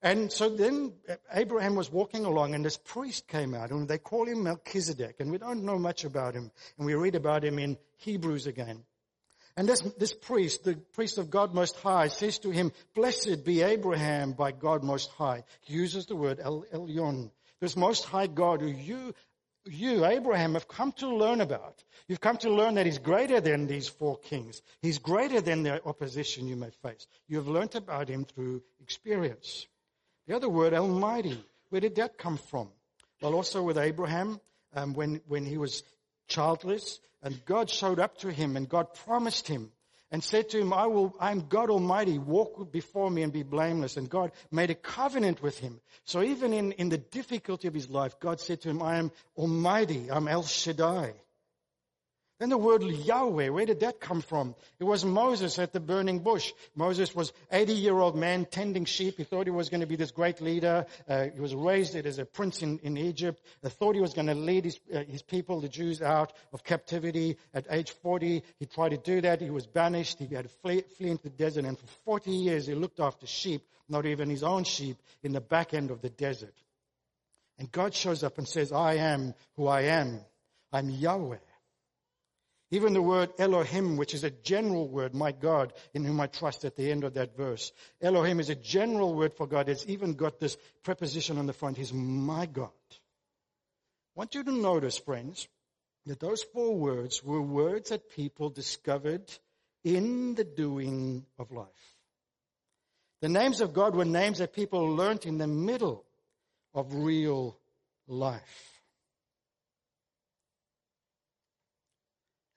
And 0.00 0.30
so 0.30 0.48
then 0.48 0.92
Abraham 1.32 1.74
was 1.74 1.90
walking 1.90 2.24
along 2.24 2.54
and 2.54 2.64
this 2.64 2.76
priest 2.76 3.26
came 3.26 3.52
out 3.52 3.70
and 3.70 3.88
they 3.88 3.98
call 3.98 4.26
him 4.26 4.44
Melchizedek 4.44 5.16
and 5.18 5.30
we 5.30 5.38
don't 5.38 5.64
know 5.64 5.78
much 5.78 6.04
about 6.04 6.34
him 6.34 6.52
and 6.76 6.86
we 6.86 6.94
read 6.94 7.16
about 7.16 7.44
him 7.44 7.58
in 7.58 7.76
Hebrews 7.96 8.46
again. 8.46 8.84
And 9.56 9.68
this, 9.68 9.80
this 9.98 10.14
priest, 10.14 10.62
the 10.62 10.76
priest 10.76 11.18
of 11.18 11.30
God 11.30 11.52
Most 11.52 11.74
High 11.80 12.06
says 12.06 12.38
to 12.40 12.50
him, 12.50 12.70
blessed 12.94 13.44
be 13.44 13.62
Abraham 13.62 14.32
by 14.34 14.52
God 14.52 14.84
Most 14.84 15.10
High. 15.10 15.42
He 15.62 15.74
uses 15.74 16.06
the 16.06 16.14
word 16.14 16.38
El 16.40 16.64
Elyon. 16.72 17.32
This 17.60 17.76
Most 17.76 18.04
High 18.04 18.28
God 18.28 18.60
who 18.60 18.68
you, 18.68 19.12
you, 19.64 20.04
Abraham, 20.04 20.54
have 20.54 20.68
come 20.68 20.92
to 20.92 21.08
learn 21.08 21.40
about. 21.40 21.82
You've 22.06 22.20
come 22.20 22.36
to 22.38 22.50
learn 22.50 22.76
that 22.76 22.86
he's 22.86 23.00
greater 23.00 23.40
than 23.40 23.66
these 23.66 23.88
four 23.88 24.16
kings. 24.18 24.62
He's 24.80 24.98
greater 24.98 25.40
than 25.40 25.64
the 25.64 25.84
opposition 25.84 26.46
you 26.46 26.54
may 26.54 26.70
face. 26.70 27.08
You've 27.26 27.48
learned 27.48 27.74
about 27.74 28.08
him 28.08 28.26
through 28.26 28.62
experience. 28.80 29.66
The 30.28 30.36
other 30.36 30.48
word, 30.50 30.74
Almighty, 30.74 31.42
where 31.70 31.80
did 31.80 31.96
that 31.96 32.18
come 32.18 32.36
from? 32.36 32.68
Well, 33.22 33.34
also 33.34 33.62
with 33.62 33.78
Abraham, 33.78 34.40
um, 34.74 34.92
when, 34.92 35.22
when 35.26 35.46
he 35.46 35.56
was 35.56 35.82
childless, 36.28 37.00
and 37.22 37.42
God 37.46 37.70
showed 37.70 37.98
up 37.98 38.18
to 38.18 38.30
him 38.30 38.54
and 38.54 38.68
God 38.68 38.92
promised 38.92 39.48
him 39.48 39.72
and 40.10 40.22
said 40.22 40.50
to 40.50 40.58
him, 40.58 40.74
I 40.74 40.86
will, 40.86 41.16
I'm 41.18 41.48
God 41.48 41.70
Almighty, 41.70 42.18
walk 42.18 42.70
before 42.70 43.10
me 43.10 43.22
and 43.22 43.32
be 43.32 43.42
blameless. 43.42 43.96
And 43.96 44.10
God 44.10 44.32
made 44.52 44.68
a 44.68 44.74
covenant 44.74 45.42
with 45.42 45.58
him. 45.60 45.80
So 46.04 46.22
even 46.22 46.52
in, 46.52 46.72
in 46.72 46.90
the 46.90 46.98
difficulty 46.98 47.66
of 47.66 47.72
his 47.72 47.88
life, 47.88 48.20
God 48.20 48.38
said 48.38 48.60
to 48.62 48.68
him, 48.68 48.82
I 48.82 48.98
am 48.98 49.10
Almighty, 49.34 50.10
I'm 50.10 50.28
El 50.28 50.42
Shaddai. 50.42 51.14
Then 52.38 52.50
the 52.50 52.58
word 52.58 52.84
Yahweh, 52.84 53.48
where 53.48 53.66
did 53.66 53.80
that 53.80 53.98
come 53.98 54.20
from? 54.20 54.54
It 54.78 54.84
was 54.84 55.04
Moses 55.04 55.58
at 55.58 55.72
the 55.72 55.80
burning 55.80 56.20
bush. 56.20 56.52
Moses 56.76 57.12
was 57.12 57.32
80 57.50 57.72
year 57.72 57.98
old 57.98 58.14
man 58.14 58.44
tending 58.44 58.84
sheep. 58.84 59.16
He 59.16 59.24
thought 59.24 59.46
he 59.46 59.50
was 59.50 59.70
going 59.70 59.80
to 59.80 59.88
be 59.88 59.96
this 59.96 60.12
great 60.12 60.40
leader. 60.40 60.86
Uh, 61.08 61.26
he 61.34 61.40
was 61.40 61.52
raised 61.52 61.96
as 61.96 62.20
a 62.20 62.24
prince 62.24 62.62
in, 62.62 62.78
in 62.84 62.96
Egypt. 62.96 63.42
He 63.60 63.68
thought 63.68 63.96
he 63.96 64.00
was 64.00 64.14
going 64.14 64.28
to 64.28 64.36
lead 64.36 64.66
his, 64.66 64.78
uh, 64.94 65.02
his 65.02 65.22
people, 65.22 65.60
the 65.60 65.68
Jews, 65.68 66.00
out 66.00 66.32
of 66.52 66.62
captivity. 66.62 67.36
At 67.52 67.66
age 67.70 67.90
40, 67.90 68.44
he 68.60 68.66
tried 68.66 68.90
to 68.90 68.98
do 68.98 69.20
that. 69.22 69.40
He 69.40 69.50
was 69.50 69.66
banished. 69.66 70.20
He 70.20 70.32
had 70.32 70.44
to 70.44 70.54
flee, 70.62 70.84
flee 70.96 71.10
into 71.10 71.24
the 71.24 71.30
desert. 71.30 71.64
And 71.64 71.76
for 71.76 71.86
40 72.04 72.30
years, 72.30 72.68
he 72.68 72.74
looked 72.74 73.00
after 73.00 73.26
sheep, 73.26 73.66
not 73.88 74.06
even 74.06 74.30
his 74.30 74.44
own 74.44 74.62
sheep, 74.62 74.96
in 75.24 75.32
the 75.32 75.40
back 75.40 75.74
end 75.74 75.90
of 75.90 76.02
the 76.02 76.10
desert. 76.10 76.54
And 77.58 77.72
God 77.72 77.94
shows 77.94 78.22
up 78.22 78.38
and 78.38 78.46
says, 78.46 78.70
I 78.70 78.94
am 78.94 79.34
who 79.56 79.66
I 79.66 79.82
am. 79.82 80.20
I'm 80.72 80.88
Yahweh. 80.88 81.38
Even 82.70 82.92
the 82.92 83.00
word 83.00 83.30
Elohim, 83.38 83.96
which 83.96 84.12
is 84.12 84.24
a 84.24 84.30
general 84.30 84.88
word, 84.88 85.14
my 85.14 85.32
God, 85.32 85.72
in 85.94 86.04
whom 86.04 86.20
I 86.20 86.26
trust 86.26 86.64
at 86.66 86.76
the 86.76 86.90
end 86.90 87.02
of 87.02 87.14
that 87.14 87.36
verse. 87.36 87.72
Elohim 88.02 88.40
is 88.40 88.50
a 88.50 88.54
general 88.54 89.14
word 89.14 89.32
for 89.32 89.46
God. 89.46 89.68
It's 89.68 89.86
even 89.86 90.14
got 90.14 90.38
this 90.38 90.58
preposition 90.82 91.38
on 91.38 91.46
the 91.46 91.54
front. 91.54 91.78
He's 91.78 91.94
my 91.94 92.44
God. 92.44 92.68
I 92.90 94.16
want 94.16 94.34
you 94.34 94.44
to 94.44 94.52
notice, 94.52 94.98
friends, 94.98 95.48
that 96.04 96.20
those 96.20 96.42
four 96.42 96.74
words 96.76 97.24
were 97.24 97.40
words 97.40 97.90
that 97.90 98.10
people 98.10 98.50
discovered 98.50 99.32
in 99.84 100.34
the 100.34 100.44
doing 100.44 101.24
of 101.38 101.50
life. 101.50 101.66
The 103.20 103.28
names 103.28 103.60
of 103.60 103.72
God 103.72 103.94
were 103.94 104.04
names 104.04 104.38
that 104.38 104.52
people 104.52 104.94
learnt 104.94 105.24
in 105.24 105.38
the 105.38 105.46
middle 105.46 106.04
of 106.74 106.92
real 106.94 107.58
life. 108.06 108.77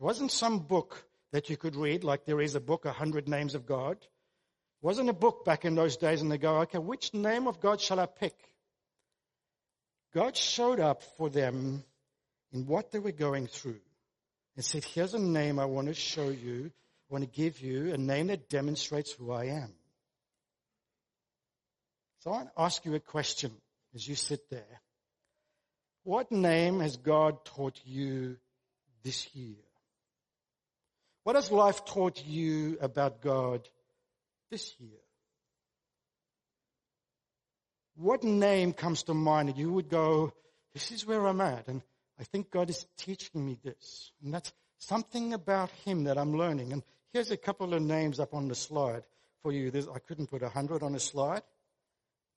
It 0.01 0.03
wasn't 0.03 0.31
some 0.31 0.57
book 0.57 1.05
that 1.31 1.51
you 1.51 1.57
could 1.57 1.75
read, 1.75 2.03
like 2.03 2.25
there 2.25 2.41
is 2.41 2.55
a 2.55 2.59
book, 2.59 2.85
A 2.85 2.91
Hundred 2.91 3.29
Names 3.29 3.53
of 3.53 3.67
God. 3.67 3.97
It 3.97 4.81
wasn't 4.81 5.11
a 5.11 5.13
book 5.13 5.45
back 5.45 5.63
in 5.63 5.75
those 5.75 5.95
days 5.95 6.23
and 6.23 6.31
they 6.31 6.39
go, 6.39 6.61
okay, 6.61 6.79
which 6.79 7.13
name 7.13 7.47
of 7.47 7.59
God 7.59 7.79
shall 7.79 7.99
I 7.99 8.07
pick? 8.07 8.33
God 10.15 10.35
showed 10.35 10.79
up 10.79 11.03
for 11.17 11.29
them 11.29 11.83
in 12.51 12.65
what 12.65 12.91
they 12.91 12.97
were 12.97 13.11
going 13.11 13.45
through 13.45 13.79
and 14.55 14.65
said, 14.65 14.83
here's 14.83 15.13
a 15.13 15.19
name 15.19 15.59
I 15.59 15.65
want 15.65 15.87
to 15.87 15.93
show 15.93 16.29
you. 16.29 16.71
I 17.11 17.13
want 17.13 17.23
to 17.23 17.29
give 17.29 17.61
you 17.61 17.93
a 17.93 17.97
name 17.97 18.27
that 18.27 18.49
demonstrates 18.49 19.11
who 19.11 19.31
I 19.31 19.45
am. 19.45 19.71
So 22.21 22.31
I 22.31 22.37
want 22.37 22.55
to 22.55 22.61
ask 22.61 22.83
you 22.85 22.95
a 22.95 22.99
question 22.99 23.51
as 23.93 24.07
you 24.07 24.15
sit 24.15 24.49
there. 24.49 24.81
What 26.05 26.31
name 26.31 26.79
has 26.79 26.97
God 26.97 27.45
taught 27.45 27.79
you 27.85 28.37
this 29.03 29.35
year? 29.35 29.57
What 31.31 31.37
has 31.37 31.49
life 31.49 31.85
taught 31.85 32.25
you 32.25 32.77
about 32.81 33.21
God 33.21 33.65
this 34.49 34.75
year? 34.79 34.99
What 37.95 38.21
name 38.25 38.73
comes 38.73 39.03
to 39.03 39.13
mind 39.13 39.47
and 39.47 39.57
you 39.57 39.71
would 39.71 39.87
go, 39.87 40.33
this 40.73 40.91
is 40.91 41.05
where 41.05 41.25
I'm 41.25 41.39
at 41.39 41.69
and 41.69 41.83
I 42.19 42.25
think 42.25 42.51
God 42.51 42.69
is 42.69 42.85
teaching 42.97 43.45
me 43.45 43.57
this. 43.63 44.11
And 44.21 44.33
that's 44.33 44.51
something 44.77 45.33
about 45.33 45.69
Him 45.85 46.03
that 46.03 46.17
I'm 46.17 46.33
learning. 46.33 46.73
And 46.73 46.83
here's 47.13 47.31
a 47.31 47.37
couple 47.37 47.73
of 47.73 47.81
names 47.81 48.19
up 48.19 48.33
on 48.33 48.49
the 48.49 48.55
slide 48.55 49.03
for 49.41 49.53
you. 49.53 49.71
There's, 49.71 49.87
I 49.87 49.99
couldn't 49.99 50.27
put 50.27 50.43
a 50.43 50.49
hundred 50.49 50.83
on 50.83 50.95
a 50.95 50.99
slide. 50.99 51.43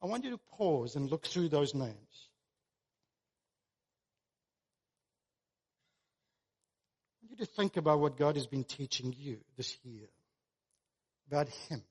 I 0.01 0.07
want 0.07 0.23
you 0.23 0.31
to 0.31 0.41
pause 0.57 0.95
and 0.95 1.11
look 1.11 1.27
through 1.27 1.49
those 1.49 1.75
names. 1.75 2.29
You 7.39 7.45
to 7.45 7.51
think 7.53 7.77
about 7.77 7.99
what 8.01 8.17
God 8.17 8.37
has 8.37 8.47
been 8.47 8.65
teaching 8.65 9.15
you 9.19 9.39
this 9.57 9.77
year 9.83 10.09
about 11.29 11.49
Him. 11.69 11.83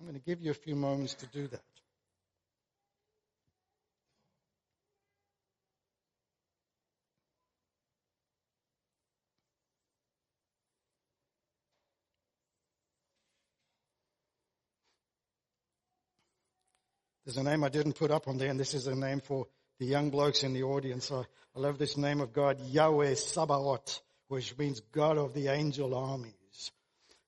I'm 0.00 0.06
going 0.06 0.18
to 0.18 0.24
give 0.24 0.40
you 0.42 0.50
a 0.50 0.54
few 0.54 0.74
moments 0.74 1.14
to 1.14 1.26
do 1.26 1.46
that. 1.48 1.71
There's 17.32 17.46
a 17.46 17.50
name 17.50 17.64
I 17.64 17.70
didn't 17.70 17.94
put 17.94 18.10
up 18.10 18.28
on 18.28 18.36
there, 18.36 18.50
and 18.50 18.60
this 18.60 18.74
is 18.74 18.86
a 18.86 18.94
name 18.94 19.20
for 19.20 19.46
the 19.78 19.86
young 19.86 20.10
blokes 20.10 20.42
in 20.42 20.52
the 20.52 20.64
audience. 20.64 21.10
I, 21.10 21.24
I 21.56 21.60
love 21.60 21.78
this 21.78 21.96
name 21.96 22.20
of 22.20 22.34
God, 22.34 22.60
Yahweh 22.60 23.14
Sabaoth, 23.14 24.02
which 24.28 24.58
means 24.58 24.80
God 24.80 25.16
of 25.16 25.32
the 25.32 25.48
angel 25.48 25.94
armies. 25.94 26.72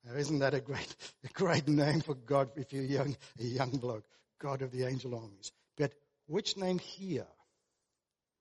Now, 0.05 0.17
isn't 0.17 0.41
that 0.41 0.53
a 0.53 0.61
great, 0.61 0.95
a 1.25 1.29
great 1.29 1.67
name 1.69 2.03
for 2.03 2.15
God 2.15 2.51
if 2.57 2.71
you're 2.75 2.83
young, 2.85 3.17
a 3.41 3.45
young 3.45 3.71
bloke? 3.71 4.05
God 4.39 4.61
of 4.61 4.73
the 4.73 4.85
angel 4.85 5.15
armies. 5.15 5.53
But 5.79 5.95
which 6.27 6.59
name 6.59 6.81
here 6.81 7.27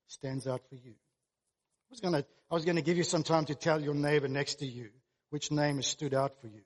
stands 0.07 0.45
out 0.47 0.67
for 0.67 0.75
you? 0.75 0.91
I 0.91 1.91
was 1.91 2.01
gonna, 2.01 2.25
I 2.51 2.53
was 2.55 2.65
gonna 2.65 2.81
give 2.81 2.97
you 2.97 3.03
some 3.03 3.23
time 3.23 3.45
to 3.45 3.55
tell 3.55 3.81
your 3.81 3.95
neighbor 3.95 4.27
next 4.27 4.55
to 4.55 4.65
you 4.65 4.89
which 5.29 5.49
name 5.49 5.77
has 5.77 5.87
stood 5.87 6.13
out 6.13 6.41
for 6.41 6.47
you. 6.47 6.63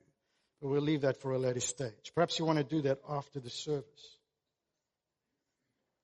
But 0.60 0.70
we'll 0.70 0.82
leave 0.82 1.02
that 1.02 1.20
for 1.22 1.30
a 1.34 1.38
later 1.38 1.60
stage. 1.60 2.10
Perhaps 2.16 2.40
you 2.40 2.46
want 2.46 2.58
to 2.58 2.64
do 2.64 2.82
that 2.82 2.98
after 3.08 3.38
the 3.38 3.48
service. 3.48 4.17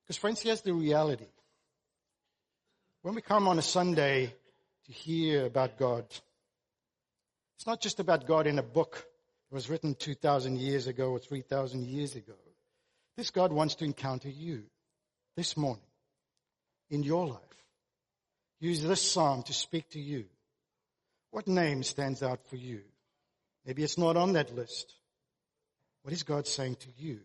Because, 0.05 0.17
friends, 0.17 0.43
here's 0.43 0.61
the 0.61 0.75
reality. 0.75 1.27
When 3.03 3.15
we 3.15 3.23
come 3.23 3.49
on 3.49 3.59
a 3.59 3.63
Sunday 3.63 4.35
to 4.87 4.93
hear 4.93 5.47
about 5.47 5.79
God, 5.79 6.05
it's 7.57 7.67
not 7.67 7.81
just 7.81 8.01
about 8.01 8.27
God 8.27 8.47
in 8.47 8.59
a 8.59 8.63
book 8.63 8.93
that 8.93 9.55
was 9.55 9.71
written 9.71 9.95
2,000 9.95 10.59
years 10.59 10.87
ago 10.87 11.11
or 11.11 11.19
3,000 11.19 11.87
years 11.87 12.17
ago. 12.17 12.35
This 13.17 13.31
God 13.31 13.53
wants 13.53 13.77
to 13.77 13.85
encounter 13.85 14.29
you 14.29 14.65
this 15.37 15.57
morning 15.57 15.85
in 16.91 17.03
your 17.03 17.27
life. 17.27 17.41
Use 18.61 18.83
this 18.83 19.03
psalm 19.03 19.43
to 19.45 19.53
speak 19.53 19.89
to 19.91 20.01
you. 20.01 20.27
What 21.31 21.49
name 21.49 21.83
stands 21.83 22.23
out 22.23 22.41
for 22.49 22.57
you? 22.57 22.83
Maybe 23.67 23.83
it's 23.83 23.99
not 23.99 24.17
on 24.17 24.35
that 24.35 24.55
list. 24.55 24.93
What 26.03 26.13
is 26.13 26.23
God 26.23 26.47
saying 26.47 26.77
to 26.77 26.89
you? 26.99 27.21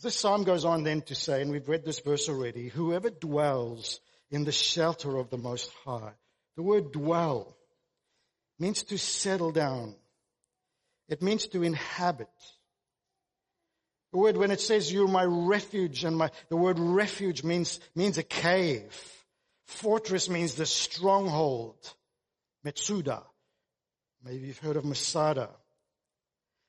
This 0.00 0.16
psalm 0.16 0.44
goes 0.44 0.64
on 0.64 0.82
then 0.82 1.02
to 1.02 1.14
say, 1.14 1.42
and 1.42 1.50
we've 1.50 1.68
read 1.68 1.84
this 1.84 2.00
verse 2.00 2.28
already, 2.28 2.68
whoever 2.68 3.10
dwells 3.10 4.00
in 4.30 4.44
the 4.44 4.52
shelter 4.52 5.16
of 5.16 5.30
the 5.30 5.38
Most 5.38 5.70
High. 5.84 6.12
The 6.56 6.62
word 6.62 6.92
dwell 6.92 7.56
means 8.58 8.82
to 8.84 8.98
settle 8.98 9.52
down. 9.52 9.94
It 11.08 11.22
means 11.22 11.46
to 11.48 11.62
inhabit. 11.62 12.28
The 14.12 14.18
word, 14.18 14.36
when 14.36 14.50
it 14.50 14.60
says 14.60 14.92
you're 14.92 15.08
my 15.08 15.24
refuge 15.24 16.04
and 16.04 16.16
my, 16.16 16.30
the 16.48 16.56
word 16.56 16.78
refuge 16.78 17.44
means, 17.44 17.80
means 17.94 18.18
a 18.18 18.22
cave. 18.22 18.94
Fortress 19.66 20.28
means 20.28 20.54
the 20.54 20.66
stronghold. 20.66 21.76
Metsuda. 22.64 23.22
Maybe 24.24 24.46
you've 24.48 24.58
heard 24.58 24.76
of 24.76 24.84
Masada. 24.84 25.50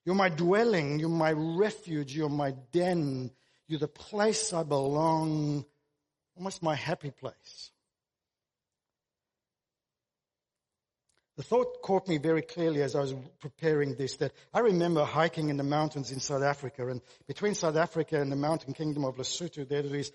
You're 0.06 0.16
my 0.16 0.30
dwelling. 0.30 1.00
You're 1.00 1.10
my 1.10 1.32
refuge. 1.32 2.16
You're 2.16 2.30
my 2.30 2.52
den. 2.72 3.32
You're 3.68 3.80
the 3.80 3.88
place 3.88 4.54
I 4.54 4.64
belong. 4.64 5.66
Almost 6.36 6.64
my 6.64 6.76
happy 6.76 7.12
place. 7.12 7.72
The 11.36 11.44
thought 11.44 11.82
caught 11.82 12.08
me 12.08 12.20
very 12.20 12.44
clearly 12.44 12.84
as 12.84 12.96
I 12.96 13.02
was 13.02 13.16
preparing 13.40 13.96
this 13.96 14.18
that 14.18 14.34
I 14.54 14.60
remember 14.60 15.04
hiking 15.04 15.50
in 15.50 15.58
the 15.58 15.64
mountains 15.64 16.12
in 16.12 16.20
South 16.20 16.44
Africa 16.44 16.88
and 16.88 17.02
between 17.28 17.56
South 17.56 17.76
Africa 17.76 18.22
and 18.22 18.32
the 18.32 18.36
mountain 18.36 18.74
kingdom 18.74 19.04
of 19.04 19.16
Lesotho 19.16 19.68
there 19.68 19.80
are 19.80 19.84
these 19.84 20.12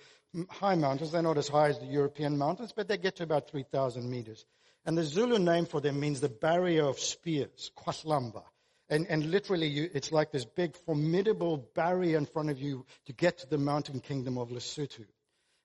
high 0.49 0.77
mountains. 0.77 1.11
They're 1.11 1.23
not 1.23 1.39
as 1.39 1.49
high 1.49 1.71
as 1.71 1.79
the 1.81 1.87
European 1.87 2.39
mountains, 2.39 2.73
but 2.75 2.87
they 2.87 2.99
get 2.99 3.17
to 3.17 3.25
about 3.25 3.51
3,000 3.51 4.09
meters. 4.09 4.45
And 4.85 4.97
the 4.97 5.03
Zulu 5.03 5.39
name 5.39 5.67
for 5.67 5.81
them 5.81 5.99
means 5.99 6.21
the 6.21 6.29
barrier 6.29 6.85
of 6.85 7.01
spears, 7.01 7.73
Kwahlamba. 7.77 8.45
And, 8.91 9.07
and 9.09 9.31
literally, 9.31 9.67
you, 9.67 9.91
it's 9.93 10.13
like 10.13 10.33
this 10.33 10.45
big, 10.45 10.75
formidable 10.75 11.59
barrier 11.75 12.17
in 12.17 12.27
front 12.27 12.51
of 12.51 12.61
you 12.61 12.87
to 13.07 13.13
get 13.13 13.39
to 13.39 13.47
the 13.47 13.59
mountain 13.59 14.01
kingdom 14.01 14.39
of 14.39 14.49
Lesotho. 14.49 15.05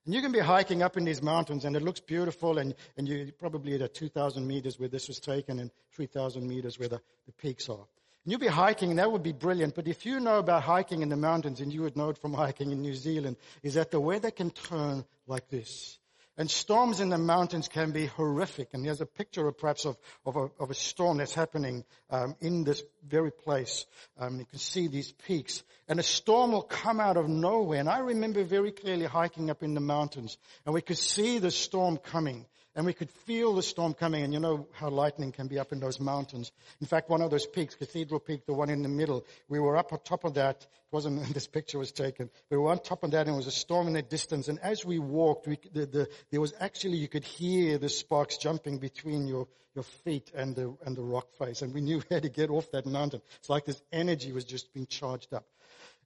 And 0.04 0.14
you 0.14 0.20
can 0.20 0.32
be 0.32 0.40
hiking 0.40 0.82
up 0.82 0.98
in 0.98 1.04
these 1.04 1.22
mountains, 1.22 1.64
and 1.64 1.74
it 1.74 1.82
looks 1.82 2.00
beautiful, 2.00 2.58
and, 2.58 2.74
and 2.98 3.08
you're 3.08 3.32
probably 3.32 3.80
at 3.82 3.94
2,000 3.94 4.46
meters 4.46 4.78
where 4.78 4.88
this 4.88 5.08
was 5.08 5.18
taken, 5.18 5.58
and 5.58 5.70
3,000 5.92 6.46
meters 6.46 6.78
where 6.78 6.88
the, 6.88 7.00
the 7.24 7.32
peaks 7.32 7.70
are. 7.70 7.86
And 8.24 8.32
you'll 8.32 8.40
be 8.40 8.46
hiking, 8.46 8.90
and 8.90 8.98
that 8.98 9.10
would 9.10 9.22
be 9.22 9.32
brilliant. 9.32 9.74
But 9.74 9.88
if 9.88 10.04
you 10.04 10.20
know 10.20 10.38
about 10.38 10.62
hiking 10.62 11.00
in 11.00 11.08
the 11.08 11.16
mountains, 11.16 11.60
and 11.60 11.72
you 11.72 11.82
would 11.82 11.96
know 11.96 12.10
it 12.10 12.18
from 12.18 12.34
hiking 12.34 12.70
in 12.70 12.82
New 12.82 12.94
Zealand, 12.94 13.36
is 13.62 13.74
that 13.74 13.90
the 13.90 14.00
weather 14.00 14.30
can 14.30 14.50
turn 14.50 15.06
like 15.26 15.48
this. 15.48 15.98
And 16.36 16.50
storms 16.50 17.00
in 17.00 17.10
the 17.10 17.18
mountains 17.18 17.68
can 17.68 17.92
be 17.92 18.06
horrific. 18.06 18.70
And 18.72 18.84
there's 18.84 19.00
a 19.00 19.06
picture 19.06 19.46
of 19.46 19.56
perhaps 19.56 19.84
of, 19.84 19.96
of, 20.26 20.36
a, 20.36 20.50
of 20.58 20.70
a 20.70 20.74
storm 20.74 21.18
that's 21.18 21.34
happening 21.34 21.84
um, 22.10 22.34
in 22.40 22.64
this 22.64 22.82
very 23.06 23.30
place. 23.30 23.86
Um, 24.18 24.40
you 24.40 24.44
can 24.44 24.58
see 24.58 24.88
these 24.88 25.12
peaks. 25.12 25.62
And 25.88 26.00
a 26.00 26.02
storm 26.02 26.52
will 26.52 26.62
come 26.62 26.98
out 26.98 27.16
of 27.16 27.28
nowhere. 27.28 27.78
And 27.78 27.88
I 27.88 28.00
remember 28.00 28.42
very 28.42 28.72
clearly 28.72 29.06
hiking 29.06 29.48
up 29.48 29.62
in 29.62 29.74
the 29.74 29.80
mountains. 29.80 30.36
And 30.66 30.74
we 30.74 30.82
could 30.82 30.98
see 30.98 31.38
the 31.38 31.52
storm 31.52 31.98
coming. 31.98 32.46
And 32.76 32.86
we 32.86 32.92
could 32.92 33.10
feel 33.10 33.54
the 33.54 33.62
storm 33.62 33.94
coming, 33.94 34.24
and 34.24 34.32
you 34.32 34.40
know 34.40 34.66
how 34.72 34.88
lightning 34.88 35.30
can 35.30 35.46
be 35.46 35.60
up 35.60 35.72
in 35.72 35.78
those 35.78 36.00
mountains. 36.00 36.50
In 36.80 36.88
fact, 36.88 37.08
one 37.08 37.22
of 37.22 37.30
those 37.30 37.46
peaks, 37.46 37.76
Cathedral 37.76 38.18
Peak, 38.18 38.46
the 38.46 38.52
one 38.52 38.68
in 38.68 38.82
the 38.82 38.88
middle, 38.88 39.24
we 39.48 39.60
were 39.60 39.76
up 39.76 39.92
on 39.92 40.00
top 40.00 40.24
of 40.24 40.34
that. 40.34 40.62
It 40.62 40.68
wasn't, 40.90 41.22
this 41.34 41.46
picture 41.46 41.78
was 41.78 41.92
taken. 41.92 42.30
We 42.50 42.56
were 42.56 42.70
on 42.70 42.80
top 42.80 43.04
of 43.04 43.12
that, 43.12 43.20
and 43.20 43.28
there 43.28 43.36
was 43.36 43.46
a 43.46 43.52
storm 43.52 43.86
in 43.86 43.92
the 43.92 44.02
distance. 44.02 44.48
And 44.48 44.58
as 44.58 44.84
we 44.84 44.98
walked, 44.98 45.46
we, 45.46 45.58
the, 45.72 45.86
the, 45.86 46.08
there 46.32 46.40
was 46.40 46.52
actually, 46.58 46.96
you 46.96 47.08
could 47.08 47.24
hear 47.24 47.78
the 47.78 47.88
sparks 47.88 48.38
jumping 48.38 48.78
between 48.78 49.28
your, 49.28 49.46
your 49.76 49.84
feet 49.84 50.32
and 50.34 50.56
the, 50.56 50.76
and 50.84 50.96
the 50.96 51.02
rock 51.02 51.32
face. 51.38 51.62
And 51.62 51.72
we 51.72 51.80
knew 51.80 51.98
we 52.10 52.14
had 52.14 52.24
to 52.24 52.28
get 52.28 52.50
off 52.50 52.72
that 52.72 52.86
mountain. 52.86 53.22
It's 53.38 53.50
like 53.50 53.66
this 53.66 53.80
energy 53.92 54.32
was 54.32 54.44
just 54.44 54.74
being 54.74 54.86
charged 54.86 55.32
up. 55.32 55.46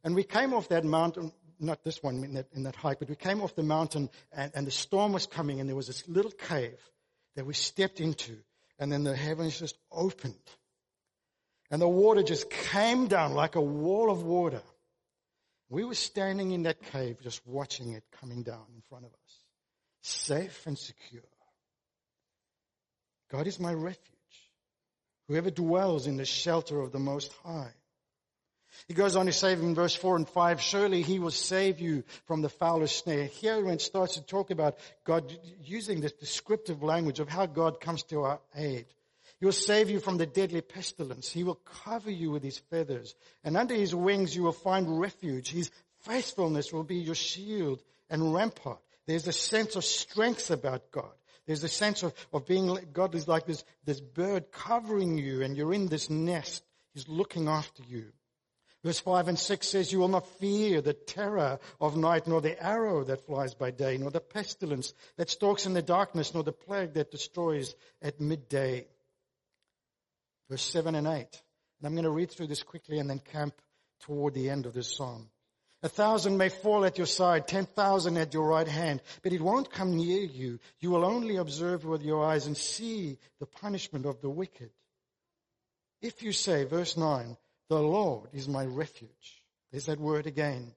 And 0.04 0.14
we 0.14 0.22
came 0.22 0.52
off 0.52 0.68
that 0.68 0.84
mountain 0.84 1.32
not 1.60 1.84
this 1.84 2.02
one 2.02 2.24
in 2.24 2.34
that, 2.34 2.46
in 2.52 2.62
that 2.64 2.76
hike, 2.76 2.98
but 2.98 3.08
we 3.08 3.16
came 3.16 3.40
off 3.40 3.54
the 3.54 3.62
mountain 3.62 4.10
and, 4.32 4.52
and 4.54 4.66
the 4.66 4.70
storm 4.70 5.12
was 5.12 5.26
coming 5.26 5.60
and 5.60 5.68
there 5.68 5.76
was 5.76 5.86
this 5.86 6.06
little 6.08 6.30
cave 6.30 6.78
that 7.36 7.46
we 7.46 7.54
stepped 7.54 8.00
into 8.00 8.36
and 8.78 8.92
then 8.92 9.04
the 9.04 9.16
heavens 9.16 9.58
just 9.58 9.76
opened. 9.90 10.34
And 11.70 11.82
the 11.82 11.88
water 11.88 12.22
just 12.22 12.50
came 12.50 13.08
down 13.08 13.34
like 13.34 13.56
a 13.56 13.60
wall 13.60 14.10
of 14.10 14.22
water. 14.22 14.62
We 15.68 15.84
were 15.84 15.94
standing 15.94 16.52
in 16.52 16.62
that 16.62 16.82
cave 16.92 17.18
just 17.22 17.46
watching 17.46 17.92
it 17.92 18.04
coming 18.20 18.42
down 18.42 18.64
in 18.74 18.82
front 18.88 19.04
of 19.04 19.10
us. 19.10 19.38
Safe 20.00 20.66
and 20.66 20.78
secure. 20.78 21.22
God 23.30 23.46
is 23.46 23.60
my 23.60 23.74
refuge. 23.74 23.98
Whoever 25.28 25.50
dwells 25.50 26.06
in 26.06 26.16
the 26.16 26.24
shelter 26.24 26.80
of 26.80 26.92
the 26.92 26.98
Most 26.98 27.32
High. 27.44 27.74
He 28.86 28.94
goes 28.94 29.16
on 29.16 29.26
to 29.26 29.32
say 29.32 29.52
in 29.52 29.74
verse 29.74 29.94
4 29.94 30.16
and 30.16 30.28
5, 30.28 30.60
surely 30.60 31.02
he 31.02 31.18
will 31.18 31.30
save 31.30 31.80
you 31.80 32.04
from 32.26 32.42
the 32.42 32.48
foulest 32.48 32.98
snare. 32.98 33.24
Here 33.24 33.64
when 33.64 33.74
it 33.74 33.80
starts 33.80 34.14
to 34.14 34.22
talk 34.22 34.50
about 34.50 34.78
God 35.04 35.36
using 35.64 36.00
this 36.00 36.12
descriptive 36.12 36.82
language 36.82 37.20
of 37.20 37.28
how 37.28 37.46
God 37.46 37.80
comes 37.80 38.02
to 38.04 38.22
our 38.22 38.40
aid. 38.54 38.86
He 39.40 39.44
will 39.44 39.52
save 39.52 39.88
you 39.88 40.00
from 40.00 40.16
the 40.16 40.26
deadly 40.26 40.60
pestilence. 40.60 41.30
He 41.30 41.44
will 41.44 41.60
cover 41.84 42.10
you 42.10 42.30
with 42.30 42.42
his 42.42 42.58
feathers. 42.58 43.14
And 43.44 43.56
under 43.56 43.74
his 43.74 43.94
wings 43.94 44.34
you 44.34 44.42
will 44.42 44.52
find 44.52 45.00
refuge. 45.00 45.50
His 45.50 45.70
faithfulness 46.00 46.72
will 46.72 46.84
be 46.84 46.96
your 46.96 47.14
shield 47.14 47.82
and 48.10 48.34
rampart. 48.34 48.80
There's 49.06 49.28
a 49.28 49.32
sense 49.32 49.76
of 49.76 49.84
strength 49.84 50.50
about 50.50 50.90
God. 50.90 51.12
There's 51.46 51.64
a 51.64 51.68
sense 51.68 52.02
of, 52.02 52.12
of 52.32 52.46
being, 52.46 52.78
God 52.92 53.14
is 53.14 53.26
like 53.26 53.46
this, 53.46 53.64
this 53.84 54.00
bird 54.00 54.52
covering 54.52 55.16
you 55.16 55.42
and 55.42 55.56
you're 55.56 55.72
in 55.72 55.86
this 55.86 56.10
nest. 56.10 56.62
He's 56.92 57.08
looking 57.08 57.48
after 57.48 57.82
you. 57.84 58.12
Verse 58.84 59.00
5 59.00 59.28
and 59.28 59.38
6 59.38 59.66
says, 59.66 59.92
You 59.92 59.98
will 59.98 60.08
not 60.08 60.26
fear 60.38 60.80
the 60.80 60.92
terror 60.92 61.58
of 61.80 61.96
night, 61.96 62.26
nor 62.26 62.40
the 62.40 62.62
arrow 62.62 63.02
that 63.04 63.26
flies 63.26 63.54
by 63.54 63.70
day, 63.70 63.98
nor 63.98 64.10
the 64.10 64.20
pestilence 64.20 64.94
that 65.16 65.30
stalks 65.30 65.66
in 65.66 65.74
the 65.74 65.82
darkness, 65.82 66.32
nor 66.32 66.44
the 66.44 66.52
plague 66.52 66.94
that 66.94 67.10
destroys 67.10 67.74
at 68.00 68.20
midday 68.20 68.86
verse 70.48 70.62
7 70.62 70.94
and 70.94 71.06
8. 71.06 71.12
And 71.12 71.26
I'm 71.84 71.92
going 71.92 72.04
to 72.04 72.10
read 72.10 72.30
through 72.30 72.48
this 72.48 72.62
quickly 72.62 72.98
and 72.98 73.08
then 73.08 73.20
camp 73.20 73.54
toward 74.00 74.34
the 74.34 74.50
end 74.50 74.66
of 74.66 74.74
this 74.74 74.96
psalm. 74.96 75.28
A 75.82 75.88
thousand 75.88 76.38
may 76.38 76.48
fall 76.48 76.84
at 76.84 76.98
your 76.98 77.06
side, 77.06 77.46
ten 77.46 77.64
thousand 77.64 78.16
at 78.16 78.34
your 78.34 78.48
right 78.48 78.66
hand, 78.66 79.00
but 79.22 79.32
it 79.32 79.40
won't 79.40 79.70
come 79.70 79.96
near 79.96 80.22
you. 80.22 80.58
You 80.80 80.90
will 80.90 81.04
only 81.04 81.36
observe 81.36 81.84
with 81.84 82.02
your 82.02 82.24
eyes 82.24 82.46
and 82.46 82.56
see 82.56 83.18
the 83.38 83.46
punishment 83.46 84.04
of 84.04 84.20
the 84.20 84.28
wicked. 84.28 84.70
If 86.02 86.22
you 86.22 86.32
say, 86.32 86.64
verse 86.64 86.96
9, 86.96 87.36
the 87.68 87.80
Lord 87.80 88.30
is 88.32 88.48
my 88.48 88.64
refuge. 88.64 89.42
There's 89.70 89.86
that 89.86 90.00
word 90.00 90.26
again. 90.26 90.72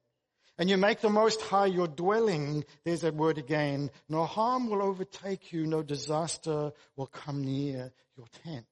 And 0.57 0.69
you 0.69 0.77
make 0.77 1.01
the 1.01 1.09
most 1.09 1.41
high 1.41 1.65
your 1.65 1.87
dwelling. 1.87 2.65
There's 2.83 3.01
that 3.01 3.15
word 3.15 3.37
again. 3.37 3.89
No 4.09 4.25
harm 4.25 4.69
will 4.69 4.81
overtake 4.81 5.51
you. 5.51 5.65
No 5.65 5.81
disaster 5.81 6.71
will 6.95 7.07
come 7.07 7.43
near 7.43 7.91
your 8.17 8.27
tent. 8.43 8.65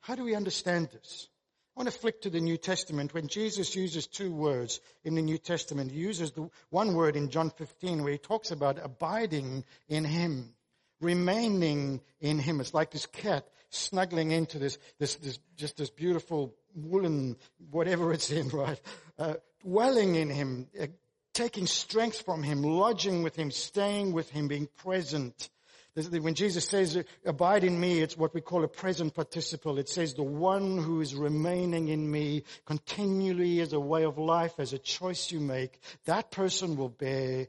How 0.00 0.16
do 0.16 0.24
we 0.24 0.34
understand 0.34 0.90
this? 0.90 1.28
I 1.74 1.80
want 1.80 1.90
to 1.90 1.98
flick 1.98 2.20
to 2.22 2.30
the 2.30 2.40
New 2.40 2.58
Testament. 2.58 3.14
When 3.14 3.28
Jesus 3.28 3.74
uses 3.74 4.06
two 4.06 4.30
words 4.32 4.80
in 5.04 5.14
the 5.14 5.22
New 5.22 5.38
Testament, 5.38 5.92
he 5.92 6.00
uses 6.00 6.32
the 6.32 6.50
one 6.68 6.94
word 6.94 7.16
in 7.16 7.30
John 7.30 7.50
15 7.50 8.02
where 8.02 8.12
he 8.12 8.18
talks 8.18 8.50
about 8.50 8.78
abiding 8.82 9.64
in 9.88 10.04
him, 10.04 10.52
remaining 11.00 12.02
in 12.20 12.38
him. 12.38 12.60
It's 12.60 12.74
like 12.74 12.90
this 12.90 13.06
cat 13.06 13.48
snuggling 13.70 14.32
into 14.32 14.58
this, 14.58 14.76
this, 14.98 15.14
this 15.14 15.38
just 15.56 15.78
this 15.78 15.88
beautiful 15.88 16.54
woolen, 16.74 17.36
whatever 17.70 18.12
it's 18.12 18.30
in, 18.30 18.48
right? 18.52 18.80
Uh, 19.18 19.34
dwelling 19.62 20.14
in 20.14 20.30
him, 20.30 20.68
uh, 20.80 20.86
taking 21.34 21.66
strength 21.66 22.22
from 22.24 22.42
him, 22.42 22.62
lodging 22.62 23.22
with 23.22 23.36
him, 23.36 23.50
staying 23.50 24.12
with 24.12 24.30
him, 24.30 24.48
being 24.48 24.68
present 24.82 25.50
when 25.94 26.34
Jesus 26.34 26.66
says, 26.66 27.02
abide 27.24 27.64
in 27.64 27.78
me, 27.78 28.00
it's 28.00 28.16
what 28.16 28.32
we 28.32 28.40
call 28.40 28.64
a 28.64 28.68
present 28.68 29.14
participle. 29.14 29.78
It 29.78 29.90
says, 29.90 30.14
the 30.14 30.22
one 30.22 30.78
who 30.78 31.02
is 31.02 31.14
remaining 31.14 31.88
in 31.88 32.10
me 32.10 32.44
continually 32.64 33.60
as 33.60 33.74
a 33.74 33.80
way 33.80 34.04
of 34.04 34.16
life, 34.16 34.54
as 34.58 34.72
a 34.72 34.78
choice 34.78 35.30
you 35.30 35.40
make, 35.40 35.78
that 36.06 36.30
person 36.30 36.76
will 36.76 36.88
bear 36.88 37.48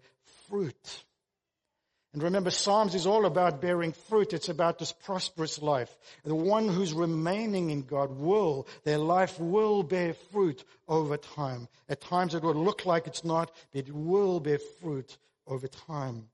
fruit. 0.50 1.04
And 2.14 2.22
remember, 2.22 2.52
Psalms 2.52 2.94
is 2.94 3.08
all 3.08 3.26
about 3.26 3.60
bearing 3.60 3.92
fruit. 3.92 4.34
It's 4.34 4.50
about 4.50 4.78
this 4.78 4.92
prosperous 4.92 5.60
life. 5.60 5.90
The 6.24 6.36
one 6.36 6.70
who's 6.70 6.94
remaining 6.94 7.72
in 7.72 7.82
God 7.82 8.16
will, 8.16 8.68
their 8.84 9.00
life 9.00 9.40
will 9.40 9.82
bear 9.82 10.14
fruit 10.32 10.64
over 10.88 11.18
time. 11.18 11.68
At 11.90 12.02
times 12.02 12.36
it 12.36 12.44
will 12.44 12.54
look 12.54 12.86
like 12.86 13.08
it's 13.08 13.26
not, 13.26 13.52
but 13.72 13.88
it 13.88 13.92
will 13.94 14.40
bear 14.40 14.60
fruit 14.80 15.18
over 15.48 15.68
time. 15.68 16.28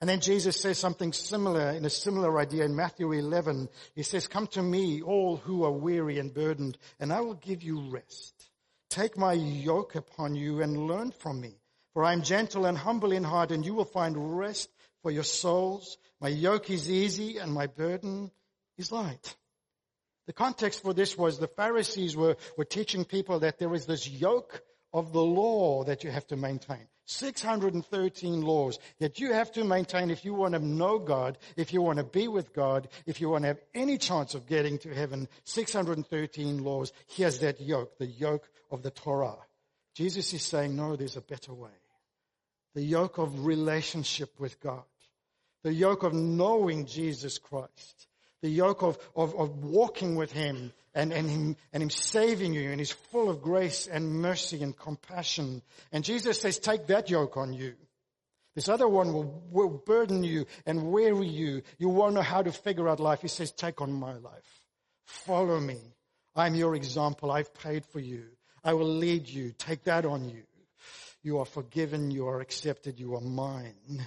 And 0.00 0.08
then 0.08 0.20
Jesus 0.20 0.60
says 0.60 0.78
something 0.78 1.12
similar 1.12 1.70
in 1.70 1.84
a 1.84 1.90
similar 1.90 2.38
idea 2.38 2.64
in 2.64 2.76
Matthew 2.76 3.10
11. 3.10 3.68
He 3.96 4.02
says, 4.02 4.28
come 4.28 4.46
to 4.48 4.62
me, 4.62 5.02
all 5.02 5.38
who 5.38 5.64
are 5.64 5.72
weary 5.72 6.20
and 6.20 6.32
burdened, 6.32 6.78
and 7.00 7.12
I 7.12 7.20
will 7.20 7.34
give 7.34 7.64
you 7.64 7.90
rest. 7.90 8.34
Take 8.90 9.16
my 9.16 9.32
yoke 9.32 9.96
upon 9.96 10.36
you 10.36 10.62
and 10.62 10.86
learn 10.86 11.10
from 11.10 11.40
me. 11.40 11.56
For 11.94 12.04
I 12.04 12.12
am 12.12 12.22
gentle 12.22 12.66
and 12.66 12.76
humble 12.76 13.12
in 13.12 13.24
heart, 13.24 13.50
and 13.50 13.64
you 13.64 13.72
will 13.72 13.84
find 13.84 14.36
rest 14.36 14.68
for 15.04 15.10
your 15.10 15.22
souls. 15.22 15.98
My 16.18 16.28
yoke 16.28 16.70
is 16.70 16.90
easy 16.90 17.36
and 17.36 17.52
my 17.52 17.66
burden 17.66 18.30
is 18.78 18.90
light. 18.90 19.36
The 20.26 20.32
context 20.32 20.82
for 20.82 20.94
this 20.94 21.18
was 21.18 21.38
the 21.38 21.46
Pharisees 21.46 22.16
were, 22.16 22.38
were 22.56 22.64
teaching 22.64 23.04
people 23.04 23.40
that 23.40 23.58
there 23.58 23.74
is 23.74 23.84
this 23.84 24.08
yoke 24.08 24.62
of 24.94 25.12
the 25.12 25.20
law 25.22 25.84
that 25.84 26.04
you 26.04 26.10
have 26.10 26.26
to 26.28 26.36
maintain. 26.36 26.88
613 27.04 28.40
laws 28.40 28.78
that 28.98 29.20
you 29.20 29.34
have 29.34 29.52
to 29.52 29.62
maintain 29.62 30.10
if 30.10 30.24
you 30.24 30.32
want 30.32 30.54
to 30.54 30.58
know 30.58 30.98
God, 30.98 31.36
if 31.54 31.74
you 31.74 31.82
want 31.82 31.98
to 31.98 32.04
be 32.04 32.26
with 32.26 32.54
God, 32.54 32.88
if 33.04 33.20
you 33.20 33.28
want 33.28 33.42
to 33.42 33.48
have 33.48 33.60
any 33.74 33.98
chance 33.98 34.34
of 34.34 34.46
getting 34.46 34.78
to 34.78 34.94
heaven. 34.94 35.28
613 35.44 36.64
laws. 36.64 36.94
Here's 37.08 37.40
that 37.40 37.60
yoke, 37.60 37.98
the 37.98 38.06
yoke 38.06 38.48
of 38.70 38.82
the 38.82 38.90
Torah. 38.90 39.36
Jesus 39.94 40.32
is 40.32 40.42
saying, 40.42 40.74
no, 40.74 40.96
there's 40.96 41.18
a 41.18 41.20
better 41.20 41.52
way. 41.52 41.76
The 42.74 42.82
yoke 42.82 43.18
of 43.18 43.44
relationship 43.44 44.40
with 44.40 44.58
God. 44.60 44.84
The 45.64 45.74
yoke 45.74 46.04
of 46.04 46.14
knowing 46.14 46.86
Jesus 46.86 47.38
Christ. 47.38 48.06
The 48.42 48.50
yoke 48.50 48.82
of, 48.82 48.98
of, 49.16 49.34
of 49.34 49.64
walking 49.64 50.14
with 50.14 50.30
Him 50.30 50.72
and, 50.94 51.12
and 51.12 51.28
him, 51.28 51.56
and 51.72 51.82
him 51.82 51.90
saving 51.90 52.54
you 52.54 52.70
and 52.70 52.80
he's 52.80 52.92
full 52.92 53.28
of 53.28 53.42
grace 53.42 53.86
and 53.86 54.08
mercy 54.08 54.62
and 54.62 54.76
compassion. 54.76 55.62
And 55.92 56.04
Jesus 56.04 56.40
says, 56.40 56.58
take 56.58 56.86
that 56.86 57.10
yoke 57.10 57.36
on 57.36 57.52
you. 57.52 57.74
This 58.54 58.68
other 58.68 58.86
one 58.86 59.12
will, 59.12 59.42
will 59.50 59.82
burden 59.84 60.22
you 60.22 60.46
and 60.64 60.92
weary 60.92 61.26
you. 61.26 61.62
You 61.78 61.88
won't 61.88 62.14
know 62.14 62.22
how 62.22 62.42
to 62.42 62.52
figure 62.52 62.88
out 62.88 63.00
life. 63.00 63.22
He 63.22 63.28
says, 63.28 63.50
take 63.50 63.80
on 63.80 63.92
my 63.92 64.12
life. 64.12 64.62
Follow 65.06 65.58
me. 65.58 65.80
I'm 66.36 66.54
your 66.54 66.76
example. 66.76 67.32
I've 67.32 67.52
paid 67.52 67.84
for 67.86 67.98
you. 67.98 68.24
I 68.62 68.74
will 68.74 68.88
lead 68.88 69.28
you. 69.28 69.52
Take 69.58 69.84
that 69.84 70.04
on 70.04 70.28
you. 70.28 70.44
You 71.22 71.38
are 71.38 71.44
forgiven. 71.44 72.12
You 72.12 72.28
are 72.28 72.40
accepted. 72.40 73.00
You 73.00 73.16
are 73.16 73.20
mine. 73.20 74.04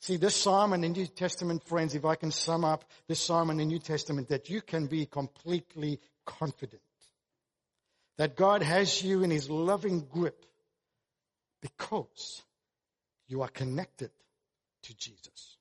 See, 0.00 0.16
this 0.16 0.34
psalm 0.34 0.72
in 0.72 0.80
the 0.80 0.88
New 0.88 1.06
Testament, 1.06 1.62
friends, 1.64 1.94
if 1.94 2.06
I 2.06 2.14
can 2.14 2.30
sum 2.30 2.64
up 2.64 2.84
this 3.06 3.20
psalm 3.20 3.50
in 3.50 3.58
the 3.58 3.66
New 3.66 3.78
Testament, 3.78 4.28
that 4.28 4.48
you 4.48 4.62
can 4.62 4.86
be 4.86 5.04
completely 5.04 6.00
confident 6.24 6.82
that 8.16 8.36
God 8.36 8.62
has 8.62 9.02
you 9.02 9.22
in 9.22 9.30
his 9.30 9.48
loving 9.48 10.00
grip 10.00 10.44
because 11.62 12.42
you 13.28 13.42
are 13.42 13.48
connected 13.48 14.10
to 14.82 14.94
Jesus. 14.94 15.56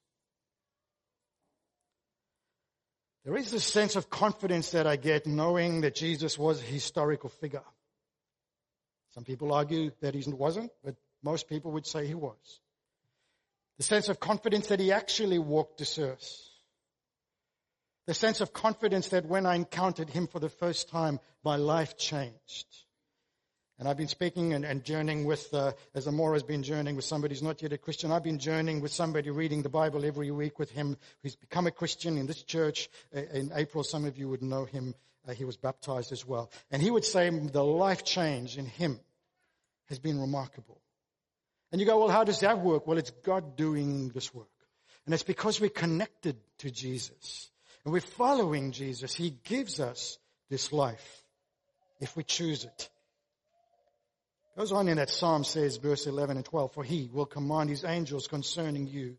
There 3.26 3.38
is 3.38 3.54
a 3.54 3.60
sense 3.60 3.96
of 3.96 4.10
confidence 4.10 4.72
that 4.72 4.88
I 4.88 4.96
get 4.96 5.28
knowing 5.28 5.82
that 5.82 5.96
Jesus 5.96 6.38
was 6.38 6.62
a 6.62 6.66
historical 6.66 7.30
figure. 7.30 7.64
Some 9.14 9.24
people 9.24 9.54
argue 9.54 9.92
that 10.02 10.14
he 10.14 10.24
wasn't, 10.32 10.72
but 10.84 10.96
most 11.24 11.48
people 11.48 11.72
would 11.72 11.86
say 11.86 12.08
he 12.08 12.14
was. 12.14 12.60
The 13.80 13.84
sense 13.86 14.10
of 14.10 14.20
confidence 14.20 14.68
that 14.68 14.82
he 14.82 14.92
actually 14.92 15.40
walked 15.40 15.80
this 15.80 15.98
earth. 15.98 16.38
The 18.08 18.14
sense 18.14 18.42
of 18.42 18.52
confidence 18.52 19.08
that 19.10 19.26
when 19.26 19.46
I 19.46 19.56
encountered 19.56 20.10
him 20.10 20.28
for 20.28 20.40
the 20.40 20.50
first 20.50 20.90
time, 20.90 21.20
my 21.46 21.56
life 21.56 21.98
changed. 21.98 22.68
And 23.80 23.88
I've 23.88 23.96
been 23.96 24.10
speaking 24.10 24.54
and, 24.54 24.66
and 24.66 24.84
journeying 24.84 25.24
with, 25.24 25.54
uh, 25.54 25.72
as 25.96 26.08
Amora 26.08 26.34
has 26.34 26.44
been 26.44 26.62
journeying 26.62 26.98
with 26.98 27.06
somebody 27.06 27.34
who's 27.34 27.42
not 27.42 27.62
yet 27.62 27.72
a 27.72 27.78
Christian. 27.78 28.12
I've 28.12 28.24
been 28.24 28.38
journeying 28.38 28.82
with 28.82 28.92
somebody 28.92 29.30
reading 29.30 29.62
the 29.62 29.70
Bible 29.70 30.04
every 30.04 30.30
week 30.30 30.60
with 30.60 30.70
him 30.70 30.98
who's 31.24 31.38
become 31.38 31.66
a 31.66 31.72
Christian 31.72 32.18
in 32.18 32.28
this 32.28 32.44
church. 32.44 32.90
In 33.14 33.52
April, 33.56 33.86
some 33.86 34.04
of 34.04 34.18
you 34.18 34.28
would 34.28 34.42
know 34.42 34.66
him. 34.66 34.94
Uh, 35.26 35.32
he 35.32 35.46
was 35.46 35.56
baptized 35.56 36.12
as 36.12 36.26
well. 36.26 36.52
And 36.70 36.82
he 36.82 36.92
would 36.92 37.06
say 37.06 37.30
the 37.30 37.64
life 37.64 38.04
change 38.04 38.58
in 38.58 38.66
him 38.66 39.00
has 39.86 40.00
been 40.00 40.20
remarkable. 40.20 40.82
And 41.72 41.80
you 41.80 41.86
go, 41.86 42.00
well, 42.00 42.10
how 42.10 42.24
does 42.24 42.40
that 42.40 42.60
work? 42.60 42.88
Well, 42.88 42.98
it's 42.98 43.12
God 43.12 43.56
doing 43.56 44.10
this 44.10 44.34
work. 44.34 44.48
And 45.06 45.14
it's 45.14 45.24
because 45.24 45.60
we're 45.60 45.70
connected 45.70 46.38
to 46.60 46.72
Jesus 46.72 47.50
and 47.84 47.94
we're 47.94 48.02
following 48.02 48.72
Jesus. 48.72 49.14
He 49.14 49.32
gives 49.44 49.80
us 49.80 50.18
this 50.50 50.72
life 50.72 51.24
if 52.00 52.16
we 52.16 52.24
choose 52.24 52.66
it. 52.66 52.90
Goes 54.58 54.72
on 54.72 54.88
in 54.88 54.98
that 54.98 55.10
Psalm 55.10 55.44
says, 55.44 55.78
verse 55.78 56.06
11 56.06 56.38
and 56.38 56.46
12, 56.46 56.74
for 56.74 56.84
he 56.84 57.10
will 57.12 57.26
command 57.26 57.70
his 57.70 57.86
angels 57.86 58.28
concerning 58.28 58.88
you 58.88 59.16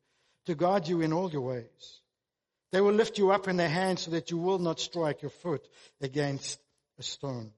to 0.46 0.54
guard 0.54 0.86
you 0.86 1.00
in 1.00 1.12
all 1.12 1.30
your 1.30 1.40
ways. 1.40 2.00
They 2.72 2.80
will 2.80 2.92
lift 2.92 3.18
you 3.18 3.30
up 3.30 3.48
in 3.48 3.56
their 3.56 3.68
hands 3.68 4.02
so 4.02 4.10
that 4.12 4.30
you 4.30 4.36
will 4.36 4.58
not 4.58 4.80
strike 4.80 5.22
your 5.22 5.30
foot 5.30 5.66
against 6.00 6.60
a 6.98 7.02
stone. 7.02 7.52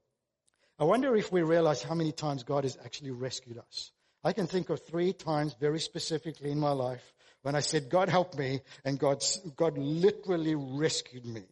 I 0.79 0.85
wonder 0.85 1.15
if 1.17 1.31
we 1.31 1.43
realize 1.43 1.83
how 1.83 1.95
many 1.95 2.13
times 2.13 2.45
God 2.45 2.65
has 2.65 2.79
actually 2.83 3.11
rescued 3.11 3.59
us. 3.59 3.91
I 4.25 4.33
can 4.33 4.47
think 4.47 4.71
of 4.71 4.81
three 4.87 5.13
times 5.13 5.55
very 5.59 5.81
specifically 5.81 6.51
in 6.51 6.61
my 6.61 6.71
life 6.71 7.03
when 7.43 7.57
I 7.57 7.61
said, 7.61 7.91
God 7.91 8.09
help 8.09 8.37
me, 8.37 8.61
and 8.85 8.99
God, 8.99 9.25
God 9.57 9.77
literally 9.77 10.55
rescued 10.55 11.27
me. 11.27 11.43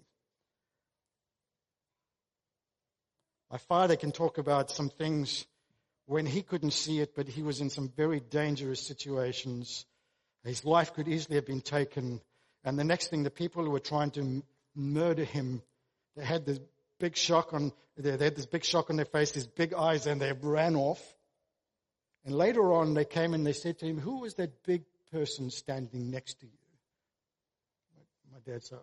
My 3.51 3.59
father 3.59 3.97
can 3.97 4.13
talk 4.13 4.39
about 4.39 4.71
some 4.71 4.89
things 4.89 5.47
when 6.07 6.27
he 6.27 6.43
couldn't 6.43 6.71
see 6.71 7.01
it, 7.01 7.17
but 7.17 7.27
he 7.27 7.43
was 7.43 7.61
in 7.61 7.71
some 7.71 7.89
very 7.97 8.21
dangerous 8.21 8.81
situations. 8.81 9.85
His 10.45 10.65
life 10.65 10.95
could 10.95 11.09
easily 11.09 11.35
have 11.35 11.47
been 11.47 11.61
taken. 11.61 12.21
And 12.63 12.79
the 12.79 12.85
next 12.85 13.09
thing, 13.09 13.25
the 13.25 13.31
people 13.31 13.65
who 13.65 13.71
were 13.71 13.81
trying 13.81 14.13
to 14.13 14.45
murder 14.77 15.25
him, 15.25 15.63
they 16.17 16.25
had 16.25 16.47
this 16.47 16.61
big 17.01 17.17
shock 17.17 17.53
on, 17.53 17.73
they 17.97 18.11
had 18.13 18.37
this 18.37 18.47
big 18.47 18.65
shock 18.65 18.91
on 18.91 18.97
their 18.97 19.05
face, 19.05 19.33
these 19.33 19.49
big 19.49 19.75
eyes, 19.75 20.07
and 20.07 20.21
they 20.21 20.33
ran 20.33 20.77
off. 20.77 21.01
And 22.25 22.35
later 22.35 22.73
on, 22.73 22.95
they 22.95 23.05
came 23.05 23.35
and 23.35 23.47
they 23.47 23.53
said 23.53 23.79
to 23.79 23.87
him, 23.87 23.99
who 23.99 24.21
was 24.21 24.35
that 24.35 24.63
big 24.65 24.83
person 25.11 25.51
standing 25.51 26.11
next 26.11 26.41
to 26.41 26.47
you? 26.47 26.53
My 28.33 28.39
dad 28.45 28.63
said, 28.63 28.79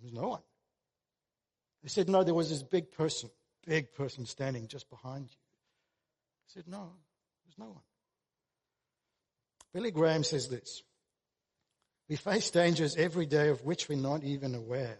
there's 0.00 0.12
no 0.12 0.28
one. 0.28 0.42
They 1.82 1.88
said, 1.88 2.08
no, 2.08 2.22
there 2.24 2.34
was 2.34 2.50
this 2.50 2.62
big 2.62 2.92
person, 2.92 3.30
big 3.66 3.94
person 3.94 4.26
standing 4.26 4.68
just 4.68 4.88
behind 4.90 5.28
you. 5.30 5.36
I 5.36 6.48
said, 6.48 6.64
no, 6.68 6.92
there's 7.44 7.58
no 7.58 7.72
one. 7.72 7.82
Billy 9.72 9.90
Graham 9.90 10.24
says 10.24 10.48
this. 10.48 10.82
We 12.08 12.16
face 12.16 12.50
dangers 12.50 12.96
every 12.96 13.26
day 13.26 13.48
of 13.48 13.64
which 13.64 13.88
we're 13.88 13.98
not 13.98 14.22
even 14.22 14.54
aware. 14.54 14.98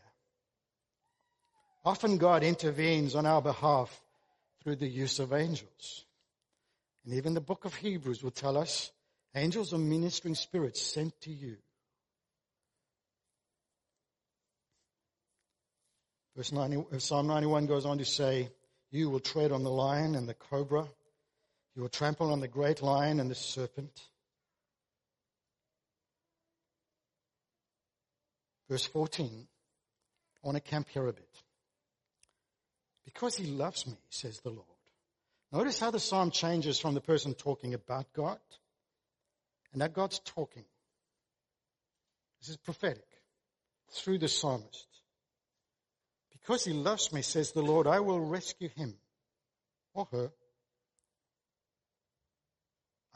Often 1.84 2.18
God 2.18 2.42
intervenes 2.42 3.14
on 3.14 3.26
our 3.26 3.40
behalf 3.40 4.02
through 4.62 4.76
the 4.76 4.88
use 4.88 5.20
of 5.20 5.32
angels. 5.32 6.04
And 7.06 7.14
even 7.14 7.34
the 7.34 7.40
book 7.40 7.64
of 7.64 7.74
Hebrews 7.74 8.22
will 8.22 8.32
tell 8.32 8.58
us 8.58 8.90
angels 9.34 9.72
are 9.72 9.78
ministering 9.78 10.34
spirits 10.34 10.82
sent 10.82 11.18
to 11.22 11.30
you. 11.30 11.56
Verse 16.36 16.52
90, 16.52 16.84
uh, 16.92 16.98
Psalm 16.98 17.28
91 17.28 17.66
goes 17.66 17.86
on 17.86 17.98
to 17.98 18.04
say, 18.04 18.50
you 18.90 19.08
will 19.08 19.20
tread 19.20 19.52
on 19.52 19.62
the 19.62 19.70
lion 19.70 20.16
and 20.16 20.28
the 20.28 20.34
cobra. 20.34 20.86
You 21.74 21.82
will 21.82 21.88
trample 21.88 22.32
on 22.32 22.40
the 22.40 22.48
great 22.48 22.82
lion 22.82 23.20
and 23.20 23.30
the 23.30 23.34
serpent. 23.34 24.00
Verse 28.68 28.86
14. 28.86 29.46
I 30.42 30.46
want 30.46 30.56
to 30.56 30.70
camp 30.70 30.88
here 30.88 31.06
a 31.06 31.12
bit. 31.12 31.28
Because 33.04 33.36
he 33.36 33.46
loves 33.46 33.86
me, 33.86 33.96
says 34.10 34.40
the 34.40 34.50
Lord. 34.50 34.75
Notice 35.56 35.80
how 35.80 35.90
the 35.90 35.98
psalm 35.98 36.30
changes 36.30 36.78
from 36.78 36.92
the 36.92 37.00
person 37.00 37.32
talking 37.32 37.72
about 37.72 38.12
God 38.12 38.38
and 39.72 39.80
that 39.80 39.94
God's 39.94 40.18
talking. 40.18 40.66
This 42.38 42.50
is 42.50 42.58
prophetic 42.58 43.06
through 43.90 44.18
the 44.18 44.28
psalmist. 44.28 44.86
Because 46.30 46.62
he 46.66 46.74
loves 46.74 47.10
me, 47.10 47.22
says 47.22 47.52
the 47.52 47.62
Lord, 47.62 47.86
I 47.86 48.00
will 48.00 48.20
rescue 48.20 48.68
him 48.68 48.98
or 49.94 50.06
her. 50.12 50.30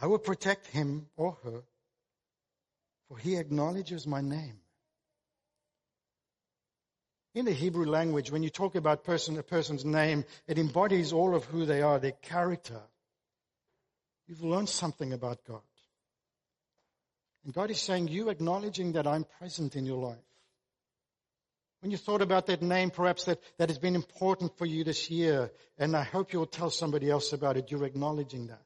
I 0.01 0.07
will 0.07 0.19
protect 0.19 0.67
him 0.69 1.09
or 1.19 1.37
her, 1.45 1.63
for 3.07 3.19
he 3.19 3.37
acknowledges 3.37 4.07
my 4.07 4.23
name. 4.23 4.61
In 7.35 7.45
the 7.45 7.53
Hebrew 7.53 7.87
language, 7.87 8.33
when 8.33 8.43
you 8.43 8.51
talk 8.51 8.75
about 8.75 9.05
person, 9.05 9.39
a 9.39 9.43
person's 9.43 9.85
name, 9.85 10.25
it 10.49 10.59
embodies 10.59 11.13
all 11.13 11.35
of 11.35 11.45
who 11.45 11.65
they 11.65 11.81
are, 11.81 11.99
their 11.99 12.13
character. 12.13 12.81
You've 14.27 14.43
learned 14.43 14.69
something 14.69 15.13
about 15.13 15.45
God. 15.47 15.61
And 17.45 17.55
God 17.55 17.71
is 17.71 17.81
saying, 17.81 18.09
you 18.09 18.29
acknowledging 18.29 18.93
that 18.93 19.07
I'm 19.07 19.25
present 19.39 19.77
in 19.77 19.87
your 19.87 20.03
life. 20.03 20.19
When 21.81 21.91
you 21.91 21.97
thought 21.97 22.21
about 22.21 22.47
that 22.47 22.61
name, 22.61 22.91
perhaps 22.91 23.25
that, 23.25 23.41
that 23.59 23.71
has 23.71 23.79
been 23.79 23.95
important 23.95 24.59
for 24.59 24.67
you 24.67 24.85
this 24.85 25.09
year, 25.09 25.51
and 25.79 25.97
I 25.97 26.03
hope 26.03 26.33
you'll 26.33 26.47
tell 26.47 26.69
somebody 26.69 27.09
else 27.09 27.33
about 27.33 27.57
it, 27.57 27.71
you're 27.71 27.87
acknowledging 27.87 28.49
that. 28.49 28.63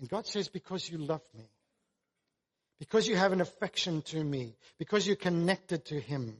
And 0.00 0.08
God 0.08 0.26
says, 0.26 0.48
because 0.48 0.90
you 0.90 0.98
love 0.98 1.22
me, 1.36 1.44
because 2.80 3.06
you 3.06 3.14
have 3.14 3.32
an 3.32 3.40
affection 3.40 4.02
to 4.02 4.24
me, 4.24 4.56
because 4.78 5.06
you're 5.06 5.14
connected 5.14 5.84
to 5.86 6.00
Him, 6.00 6.38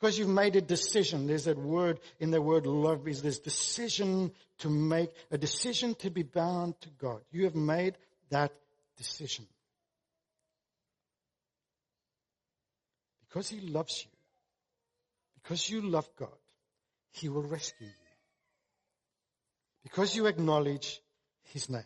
because 0.00 0.18
you've 0.18 0.28
made 0.28 0.56
a 0.56 0.62
decision, 0.62 1.26
there's 1.26 1.44
that 1.44 1.58
word 1.58 2.00
in 2.20 2.30
the 2.30 2.40
word 2.40 2.64
love 2.66 3.06
is 3.06 3.20
this 3.20 3.38
decision 3.38 4.32
to 4.58 4.70
make, 4.70 5.10
a 5.30 5.36
decision 5.36 5.94
to 5.96 6.08
be 6.08 6.22
bound 6.22 6.80
to 6.80 6.88
God. 6.98 7.20
You 7.30 7.44
have 7.44 7.54
made 7.54 7.96
that 8.30 8.50
decision. 8.96 9.46
Because 13.28 13.50
He 13.50 13.60
loves 13.60 14.02
you, 14.02 14.10
because 15.42 15.68
you 15.68 15.82
love 15.82 16.08
God, 16.16 16.38
He 17.10 17.28
will 17.28 17.42
rescue 17.42 17.86
you. 17.86 17.92
Because 19.82 20.16
you 20.16 20.26
acknowledge 20.26 20.98
His 21.52 21.68
name. 21.68 21.82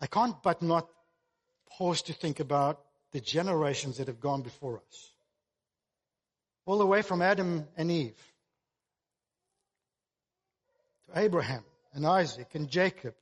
I 0.00 0.08
can't 0.08 0.42
but 0.42 0.60
not 0.60 0.88
pause 1.70 2.02
to 2.02 2.12
think 2.12 2.40
about 2.40 2.80
the 3.12 3.20
generations 3.20 3.98
that 3.98 4.08
have 4.08 4.18
gone 4.18 4.42
before 4.42 4.78
us 4.78 5.12
all 6.68 6.76
the 6.76 6.86
way 6.86 7.00
from 7.00 7.22
Adam 7.22 7.66
and 7.78 7.90
Eve 7.90 8.22
to 11.06 11.18
Abraham 11.18 11.64
and 11.94 12.06
Isaac 12.06 12.48
and 12.52 12.68
Jacob 12.68 13.14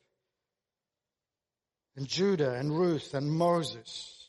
and 1.95 2.09
Judah 2.09 2.55
and 2.55 2.77
Ruth 2.77 3.15
and 3.15 3.31
Moses 3.31 4.29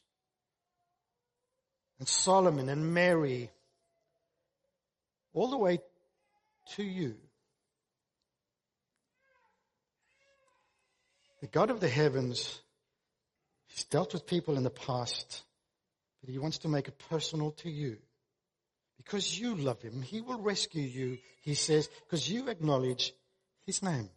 and 1.97 2.07
Solomon 2.07 2.69
and 2.69 2.93
Mary, 2.93 3.49
all 5.33 5.49
the 5.49 5.57
way 5.57 5.79
to 6.75 6.83
you. 6.83 7.15
The 11.41 11.47
God 11.47 11.71
of 11.71 11.79
the 11.79 11.89
heavens 11.89 12.61
has 13.69 13.83
dealt 13.85 14.13
with 14.13 14.27
people 14.27 14.57
in 14.57 14.63
the 14.63 14.69
past, 14.69 15.41
but 16.21 16.29
he 16.29 16.37
wants 16.37 16.59
to 16.59 16.67
make 16.67 16.87
it 16.87 17.01
personal 17.09 17.53
to 17.63 17.69
you 17.71 17.97
because 19.07 19.39
you 19.39 19.55
love 19.55 19.81
him. 19.81 20.01
He 20.01 20.19
will 20.19 20.39
rescue 20.39 20.83
you, 20.83 21.17
he 21.41 21.53
says, 21.53 21.87
because 21.87 22.29
you 22.29 22.49
acknowledge 22.49 23.13
his 23.65 23.81
name. 23.81 24.09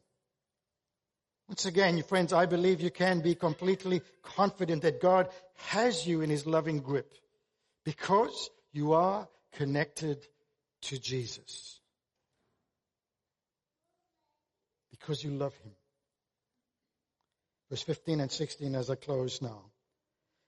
Once 1.49 1.65
again, 1.65 2.03
friends, 2.03 2.33
I 2.33 2.47
believe 2.47 2.81
you 2.81 2.91
can 2.91 3.21
be 3.21 3.37
completely 3.37 4.03
confident 4.23 4.83
that 4.83 5.01
God 5.01 5.29
has 5.69 6.07
you 6.07 6.23
in 6.23 6.31
his 6.31 6.45
loving 6.45 6.81
grip 6.81 7.15
because 7.85 8.51
you 8.73 8.93
are 8.93 9.29
connected 9.53 10.27
to 10.83 10.99
Jesus. 10.99 11.79
Because 14.91 15.23
you 15.23 15.31
love 15.31 15.55
him. 15.59 15.73
Verse 17.69 17.83
15 17.83 18.21
and 18.21 18.31
16 18.31 18.75
as 18.75 18.91
I 18.91 18.97
close 18.97 19.41
now. 19.41 19.67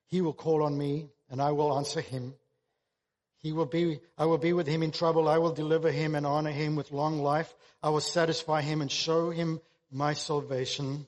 He 0.08 0.20
will 0.20 0.32
call 0.32 0.64
on 0.64 0.76
me 0.76 1.10
and 1.30 1.40
I 1.40 1.52
will 1.52 1.76
answer 1.76 2.00
him. 2.00 2.34
He 3.42 3.52
will 3.52 3.66
be, 3.66 4.00
I 4.16 4.26
will 4.26 4.38
be 4.38 4.52
with 4.52 4.68
him 4.68 4.82
in 4.82 4.92
trouble. 4.92 5.28
I 5.28 5.38
will 5.38 5.52
deliver 5.52 5.90
him 5.90 6.14
and 6.14 6.24
honor 6.24 6.52
him 6.52 6.76
with 6.76 6.92
long 6.92 7.20
life. 7.20 7.52
I 7.82 7.90
will 7.90 8.00
satisfy 8.00 8.62
him 8.62 8.80
and 8.80 8.90
show 8.90 9.30
him 9.30 9.60
my 9.90 10.14
salvation. 10.14 11.06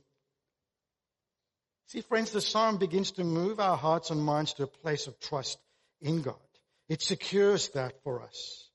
See, 1.87 2.01
friends, 2.01 2.33
the 2.33 2.41
psalm 2.41 2.79
begins 2.79 3.13
to 3.13 3.25
move 3.25 3.61
our 3.61 3.77
hearts 3.77 4.11
and 4.11 4.23
minds 4.23 4.55
to 4.55 4.65
a 4.65 4.67
place 4.67 5.07
of 5.07 5.21
trust 5.21 5.59
in 6.01 6.23
God. 6.23 6.35
It 6.89 7.03
secures 7.03 7.69
that 7.71 8.03
for 8.03 8.23
us. 8.23 8.69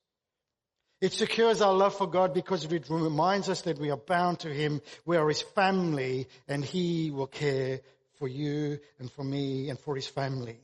It 1.00 1.12
secures 1.12 1.60
our 1.60 1.72
love 1.72 1.94
for 1.96 2.06
God 2.06 2.34
because 2.34 2.64
it 2.64 2.90
reminds 2.90 3.48
us 3.48 3.62
that 3.62 3.78
we 3.78 3.90
are 3.90 3.96
bound 3.96 4.40
to 4.40 4.52
Him. 4.52 4.80
We 5.04 5.16
are 5.16 5.28
His 5.28 5.42
family 5.42 6.28
and 6.48 6.64
He 6.64 7.10
will 7.10 7.26
care 7.26 7.80
for 8.18 8.28
you 8.28 8.78
and 8.98 9.10
for 9.12 9.24
me 9.24 9.70
and 9.70 9.78
for 9.78 9.96
His 9.96 10.06
family. 10.06 10.60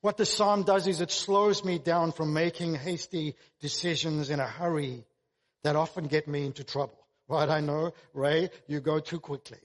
What 0.00 0.16
the 0.16 0.26
psalm 0.26 0.62
does 0.62 0.86
is 0.86 1.00
it 1.00 1.10
slows 1.10 1.64
me 1.64 1.78
down 1.78 2.12
from 2.12 2.32
making 2.32 2.74
hasty 2.74 3.34
decisions 3.60 4.30
in 4.30 4.40
a 4.40 4.46
hurry 4.46 5.04
that 5.64 5.76
often 5.76 6.06
get 6.06 6.28
me 6.28 6.46
into 6.46 6.64
trouble. 6.64 6.98
Right? 7.28 7.48
I 7.48 7.60
know, 7.60 7.92
Ray, 8.14 8.50
you 8.66 8.80
go 8.80 9.00
too 9.00 9.20
quickly. 9.20 9.58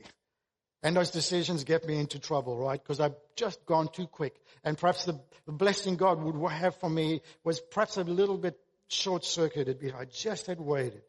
And 0.82 0.98
those 0.98 1.12
decisions 1.12 1.64
get 1.64 1.86
me 1.86 1.98
into 1.98 2.20
trouble, 2.20 2.58
right? 2.58 2.82
Because 2.82 3.00
I've 3.00 3.16
just 3.38 3.66
gone 3.66 3.88
too 3.88 4.06
quick. 4.06 4.36
And 4.66 4.78
perhaps 4.78 5.06
the, 5.06 5.18
the 5.46 5.54
blessing 5.54 5.96
God 5.96 6.22
would 6.22 6.52
have 6.52 6.76
for 6.76 6.90
me 6.90 7.22
was 7.46 7.62
perhaps 7.62 7.96
a 7.96 8.04
little 8.04 8.38
bit 8.38 8.60
short-circuited 8.90 9.82
if 9.82 9.96
I 9.96 10.06
just 10.06 10.48
had 10.48 10.60
waited. 10.60 11.04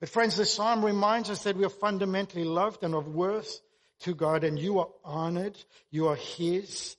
But 0.00 0.10
friends, 0.10 0.36
the 0.36 0.44
psalm 0.44 0.84
reminds 0.84 1.30
us 1.30 1.44
that 1.44 1.56
we 1.56 1.64
are 1.64 1.70
fundamentally 1.70 2.44
loved 2.44 2.84
and 2.84 2.94
of 2.94 3.08
worth 3.08 3.60
to 4.00 4.14
God 4.14 4.44
and 4.44 4.58
you 4.58 4.80
are 4.80 4.88
honored. 5.02 5.56
You 5.90 6.08
are 6.08 6.16
His. 6.16 6.96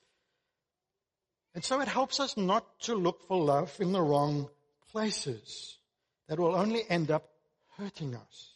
And 1.57 1.65
so 1.65 1.81
it 1.81 1.87
helps 1.87 2.19
us 2.19 2.37
not 2.37 2.81
to 2.81 2.93
look 2.93 3.27
for 3.27 3.43
love 3.43 3.75
in 3.79 3.91
the 3.91 3.99
wrong 3.99 4.47
places 4.91 5.79
that 6.27 6.37
will 6.37 6.55
only 6.55 6.83
end 6.87 7.09
up 7.09 7.31
hurting 7.79 8.13
us. 8.13 8.51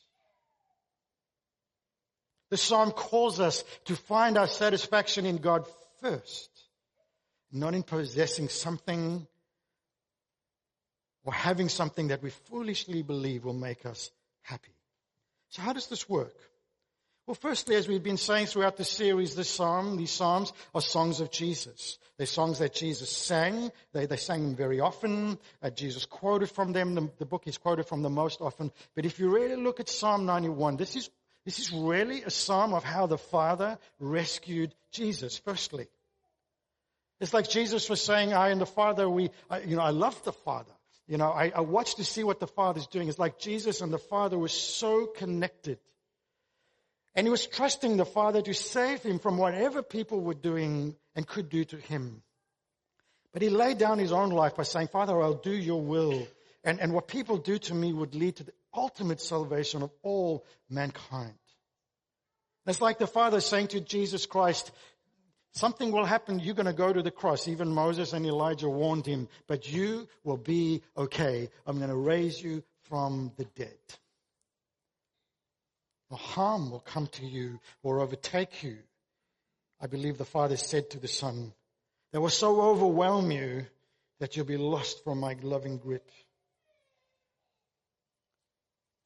The 2.52 2.58
psalm 2.58 2.92
calls 2.92 3.40
us 3.40 3.64
to 3.86 3.96
find 3.96 4.38
our 4.38 4.46
satisfaction 4.46 5.26
in 5.26 5.38
God 5.38 5.66
first, 6.00 6.52
not 7.52 7.74
in 7.74 7.82
possessing 7.82 8.50
something 8.50 9.26
or 11.24 11.34
having 11.34 11.70
something 11.70 12.10
that 12.10 12.22
we 12.22 12.30
foolishly 12.30 13.02
believe 13.02 13.46
will 13.46 13.54
make 13.54 13.84
us 13.84 14.12
happy. 14.44 14.76
So 15.50 15.64
how 15.64 15.74
does 15.74 15.88
this 15.88 16.08
work? 16.08 16.36
Well, 17.32 17.40
firstly, 17.40 17.78
as 17.78 17.88
we've 17.88 18.04
been 18.04 18.18
saying 18.18 18.48
throughout 18.48 18.76
the 18.76 18.84
series, 18.84 19.36
this 19.36 19.50
psalm, 19.50 19.96
these 19.96 20.12
psalms 20.12 20.52
are 20.76 20.82
songs 20.82 21.22
of 21.22 21.32
Jesus. 21.32 21.98
They're 22.18 22.28
songs 22.28 22.60
that 22.60 22.74
Jesus 22.74 23.10
sang. 23.10 23.72
They, 23.94 24.06
they 24.06 24.18
sang 24.18 24.44
them 24.44 24.56
very 24.58 24.82
often. 24.82 25.40
Uh, 25.64 25.70
Jesus 25.70 26.06
quoted 26.06 26.50
from 26.50 26.74
them. 26.74 26.94
The, 26.94 27.10
the 27.20 27.26
book 27.26 27.48
is 27.48 27.58
quoted 27.58 27.88
from 27.88 28.02
them 28.02 28.16
most 28.16 28.42
often. 28.42 28.70
But 28.98 29.06
if 29.06 29.18
you 29.18 29.30
really 29.30 29.56
look 29.56 29.80
at 29.80 29.88
Psalm 29.88 30.26
91, 30.26 30.76
this 30.76 30.98
is, 30.98 31.10
this 31.46 31.60
is 31.60 31.72
really 31.72 32.22
a 32.24 32.30
psalm 32.30 32.74
of 32.74 32.84
how 32.84 33.06
the 33.06 33.18
Father 33.18 33.78
rescued 33.98 34.76
Jesus, 34.92 35.38
firstly. 35.38 35.88
It's 37.22 37.34
like 37.34 37.48
Jesus 37.48 37.90
was 37.90 38.02
saying, 38.02 38.34
I 38.34 38.50
and 38.50 38.60
the 38.60 38.66
Father, 38.66 39.10
we, 39.10 39.30
I, 39.50 39.62
you 39.62 39.78
know, 39.78 39.84
I 39.84 39.92
love 39.92 40.22
the 40.26 40.34
Father. 40.34 40.74
You 41.08 41.16
know, 41.16 41.32
I, 41.32 41.54
I 41.56 41.62
watch 41.62 41.96
to 41.96 42.04
see 42.04 42.26
what 42.26 42.42
the 42.42 42.48
Father's 42.48 42.88
doing. 42.88 43.08
It's 43.08 43.20
like 43.20 43.40
Jesus 43.40 43.80
and 43.80 43.94
the 43.94 44.00
Father 44.00 44.38
were 44.38 44.50
so 44.50 45.06
connected. 45.06 45.80
And 47.16 47.28
he 47.28 47.32
was 47.32 47.46
trusting 47.46 47.98
the 47.98 48.06
Father 48.06 48.42
to 48.42 48.54
save 48.54 49.04
him 49.04 49.20
from 49.20 49.38
whatever 49.38 49.82
people 49.82 50.22
were 50.22 50.34
doing 50.34 50.96
and 51.16 51.28
could 51.28 51.50
do 51.50 51.66
to 51.66 51.78
him. 51.78 52.24
But 53.34 53.42
he 53.42 53.50
laid 53.50 53.78
down 53.78 54.00
his 54.00 54.12
own 54.12 54.30
life 54.30 54.56
by 54.56 54.64
saying, 54.64 54.88
Father, 54.88 55.22
I'll 55.22 55.34
do 55.34 55.52
your 55.52 55.82
will. 55.82 56.28
And, 56.64 56.80
and 56.80 56.94
what 56.94 57.08
people 57.08 57.38
do 57.38 57.58
to 57.58 57.74
me 57.74 57.92
would 57.92 58.16
lead 58.16 58.38
to 58.38 58.44
the 58.44 58.54
ultimate 58.74 59.20
salvation 59.20 59.82
of 59.82 59.92
all 60.04 60.46
mankind. 60.70 61.34
It's 62.68 62.82
like 62.82 63.00
the 63.00 63.08
Father 63.08 63.42
saying 63.42 63.70
to 63.70 63.82
Jesus 63.82 64.26
Christ, 64.26 64.72
something 65.54 65.92
will 65.92 66.06
happen. 66.06 66.40
You're 66.40 66.56
going 66.56 66.66
to 66.68 66.74
go 66.74 66.94
to 66.94 67.02
the 67.02 67.12
cross. 67.12 67.48
Even 67.48 67.70
Moses 67.70 68.14
and 68.14 68.26
Elijah 68.26 68.70
warned 68.70 69.06
him, 69.06 69.28
but 69.48 69.70
you 69.70 70.08
will 70.24 70.38
be 70.38 70.84
okay. 70.96 71.50
I'm 71.66 71.78
going 71.78 71.90
to 71.90 71.96
raise 71.96 72.42
you 72.42 72.64
from 72.84 73.32
the 73.38 73.46
dead 73.46 73.78
or 76.12 76.18
harm 76.18 76.70
will 76.70 76.82
come 76.82 77.08
to 77.08 77.26
you 77.26 77.60
or 77.82 78.02
overtake 78.02 78.64
you. 78.64 78.78
I 79.80 79.88
believe 79.88 80.18
the 80.18 80.26
Father 80.26 80.58
said 80.58 80.92
to 80.92 81.00
the 81.00 81.08
Son, 81.08 81.54
they 82.12 82.20
will 82.20 82.30
so 82.30 82.62
overwhelm 82.62 83.32
you 83.32 83.66
that 84.20 84.36
you'll 84.36 84.46
be 84.46 84.58
lost 84.58 85.04
from 85.04 85.20
my 85.20 85.36
loving 85.42 85.78
grip. 85.78 86.08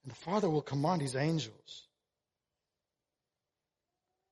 And 0.04 0.12
the 0.12 0.18
Father 0.18 0.50
will 0.50 0.63
command 0.63 1.02
his 1.02 1.15
angels. 1.15 1.88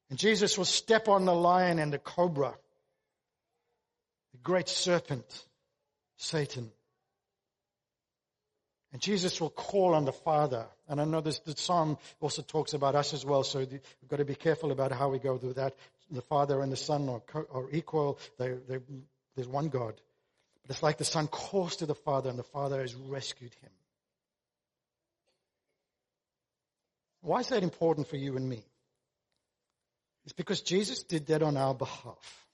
And 0.10 0.20
Jesus 0.20 0.58
will 0.58 0.66
step 0.66 1.08
on 1.08 1.26
the 1.26 1.34
lion 1.34 1.80
and 1.80 1.94
the 1.94 2.00
cobra, 2.00 2.54
the 4.32 4.38
great 4.40 4.68
serpent, 4.68 5.46
Satan. 6.18 6.72
And 8.94 9.02
Jesus 9.02 9.42
will 9.42 9.50
call 9.50 9.96
on 9.96 10.06
the 10.06 10.14
Father. 10.14 10.68
And 10.88 11.02
I 11.02 11.06
know 11.06 11.20
this, 11.20 11.40
the 11.40 11.58
Psalm 11.58 11.98
also 12.22 12.44
talks 12.44 12.74
about 12.74 12.94
us 12.94 13.14
as 13.16 13.26
well, 13.26 13.44
so 13.44 13.60
we've 13.60 13.82
got 14.08 14.18
to 14.18 14.26
be 14.26 14.36
careful 14.36 14.72
about 14.72 14.92
how 14.92 15.10
we 15.10 15.18
go 15.18 15.38
through 15.38 15.54
that. 15.54 15.74
The 16.12 16.22
Father 16.22 16.62
and 16.62 16.72
the 16.72 16.78
Son 16.78 17.10
are, 17.10 17.46
are 17.52 17.72
equal. 17.72 18.20
They, 18.38 18.54
they, 18.70 18.78
there's 19.36 19.48
one 19.48 19.70
God. 19.70 19.96
But 20.62 20.72
it's 20.72 20.84
like 20.84 21.00
the 21.00 21.06
Son 21.06 21.28
calls 21.28 21.78
to 21.78 21.88
the 21.88 21.96
Father 21.96 22.30
and 22.30 22.38
the 22.38 22.44
Father 22.44 22.82
has 22.82 22.94
rescued 22.94 23.56
him. 23.62 23.72
Why 27.22 27.40
is 27.40 27.48
that 27.48 27.64
important 27.64 28.08
for 28.08 28.18
you 28.18 28.38
and 28.38 28.48
me? 28.48 28.64
It's 30.26 30.34
because 30.34 30.62
Jesus 30.62 31.02
did 31.02 31.28
that 31.28 31.42
on 31.42 31.58
our 31.58 31.74
behalf. 31.74 32.46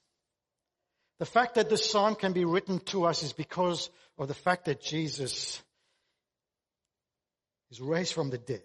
The 1.18 1.26
fact 1.26 1.56
that 1.56 1.68
this 1.68 1.90
psalm 1.90 2.14
can 2.14 2.32
be 2.32 2.46
written 2.46 2.78
to 2.86 3.04
us 3.04 3.22
is 3.22 3.34
because 3.34 3.90
of 4.16 4.28
the 4.28 4.34
fact 4.34 4.64
that 4.64 4.80
Jesus 4.80 5.62
is 7.70 7.80
raised 7.80 8.12
from 8.12 8.30
the 8.30 8.38
dead 8.38 8.62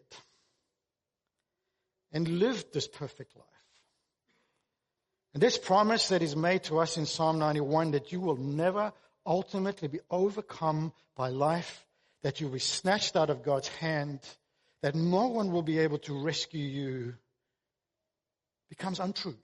and 2.12 2.28
lived 2.28 2.74
this 2.74 2.88
perfect 2.88 3.36
life. 3.36 3.46
And 5.34 5.44
this 5.44 5.58
promise 5.58 6.08
that 6.10 6.22
is 6.22 6.36
made 6.36 6.64
to 6.66 6.80
us 6.80 6.98
in 6.98 7.06
Psalm 7.06 7.40
91 7.40 7.92
that 7.92 8.12
you 8.12 8.22
will 8.22 8.38
never 8.38 8.94
ultimately 9.26 9.88
be 9.88 10.00
overcome 10.10 10.94
by 11.16 11.30
life, 11.30 11.86
that 12.24 12.40
you'll 12.40 12.52
be 12.52 12.60
snatched 12.60 13.16
out 13.16 13.30
of 13.30 13.44
God's 13.44 13.68
hand, 13.68 14.22
that 14.82 14.96
no 14.96 15.28
one 15.28 15.52
will 15.52 15.62
be 15.62 15.80
able 15.80 15.98
to 16.00 16.18
rescue 16.18 16.64
you, 16.64 17.16
becomes 18.70 19.00
untrue. 19.00 19.36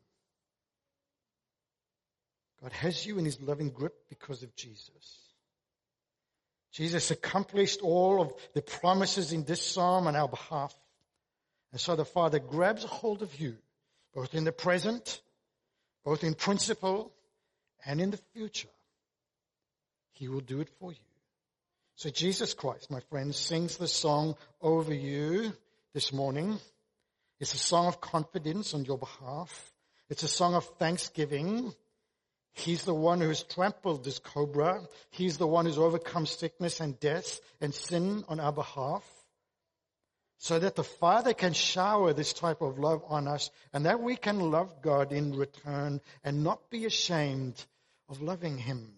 God 2.62 2.71
has 2.74 3.06
you 3.06 3.17
in 3.17 3.26
his 3.26 3.41
loving 3.41 3.71
grip 3.71 3.95
because 4.08 4.43
of 4.43 4.56
Jesus. 4.56 5.20
Jesus 6.71 7.12
accomplished 7.12 7.81
all 7.81 8.21
of 8.21 8.34
the 8.53 8.62
promises 8.62 9.34
in 9.34 9.43
this 9.43 9.65
psalm 9.65 10.07
on 10.07 10.15
our 10.15 10.27
behalf. 10.27 10.73
And 11.71 11.79
so 11.79 11.95
the 11.95 12.05
Father 12.05 12.39
grabs 12.39 12.84
a 12.84 12.88
hold 12.88 13.21
of 13.21 13.39
you, 13.39 13.57
both 14.13 14.34
in 14.34 14.43
the 14.43 14.51
present, 14.51 15.21
both 16.03 16.23
in 16.23 16.34
principle, 16.34 17.12
and 17.86 17.99
in 17.99 18.12
the 18.12 18.19
future. 18.34 18.69
He 20.13 20.27
will 20.27 20.41
do 20.41 20.62
it 20.62 20.69
for 20.79 20.91
you. 20.91 20.97
So 21.95 22.10
Jesus 22.10 22.53
Christ, 22.53 22.89
my 22.89 22.99
friends, 23.10 23.38
sings 23.38 23.77
the 23.77 23.88
song 23.88 24.36
over 24.62 24.93
you 24.93 25.53
this 25.93 26.13
morning. 26.13 26.57
It's 27.39 27.53
a 27.53 27.60
song 27.60 27.88
of 27.88 27.99
confidence 28.01 28.73
on 28.73 28.86
your 28.86 28.97
behalf. 28.97 29.73
It's 30.10 30.23
a 30.23 30.27
song 30.27 30.55
of 30.55 30.65
thanksgiving 30.77 31.73
He's 32.53 32.83
the 32.83 32.93
one 32.93 33.21
who 33.21 33.29
has 33.29 33.43
trampled 33.43 34.03
this 34.03 34.19
cobra. 34.19 34.81
He's 35.09 35.37
the 35.37 35.47
one 35.47 35.65
who's 35.65 35.77
overcome 35.77 36.25
sickness 36.25 36.79
and 36.79 36.99
death 36.99 37.39
and 37.61 37.73
sin 37.73 38.25
on 38.27 38.39
our 38.39 38.51
behalf. 38.51 39.03
So 40.37 40.57
that 40.57 40.75
the 40.75 40.83
Father 40.83 41.33
can 41.33 41.53
shower 41.53 42.13
this 42.13 42.33
type 42.33 42.61
of 42.61 42.79
love 42.79 43.03
on 43.07 43.27
us 43.27 43.51
and 43.73 43.85
that 43.85 44.01
we 44.01 44.15
can 44.15 44.39
love 44.51 44.81
God 44.81 45.13
in 45.13 45.35
return 45.35 46.01
and 46.23 46.43
not 46.43 46.69
be 46.69 46.85
ashamed 46.85 47.63
of 48.09 48.21
loving 48.21 48.57
Him. 48.57 48.95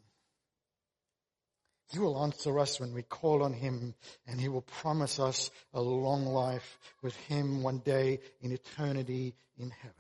He 1.92 2.00
will 2.00 2.24
answer 2.24 2.58
us 2.60 2.80
when 2.80 2.94
we 2.94 3.04
call 3.04 3.44
on 3.44 3.54
Him 3.54 3.94
and 4.26 4.40
He 4.40 4.48
will 4.48 4.62
promise 4.62 5.20
us 5.20 5.52
a 5.74 5.82
long 5.82 6.26
life 6.26 6.80
with 7.02 7.16
Him 7.28 7.62
one 7.62 7.80
day 7.80 8.20
in 8.42 8.52
eternity 8.54 9.36
in 9.60 9.70
heaven. 9.70 9.96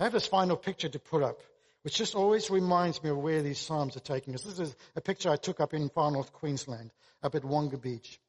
I 0.00 0.04
have 0.04 0.12
this 0.12 0.26
final 0.26 0.56
picture 0.56 0.88
to 0.88 0.98
put 0.98 1.22
up 1.22 1.42
which 1.82 1.96
just 1.96 2.14
always 2.14 2.50
reminds 2.50 3.02
me 3.02 3.10
of 3.10 3.18
where 3.18 3.42
these 3.42 3.58
Psalms 3.58 3.96
are 3.96 4.00
taking 4.00 4.34
us. 4.34 4.42
This 4.42 4.58
is 4.58 4.76
a 4.96 5.00
picture 5.00 5.30
I 5.30 5.36
took 5.36 5.60
up 5.60 5.74
in 5.74 5.88
far 5.88 6.10
north 6.10 6.32
Queensland, 6.32 6.90
up 7.22 7.34
at 7.34 7.44
Wonga 7.44 7.78
Beach. 7.78 8.20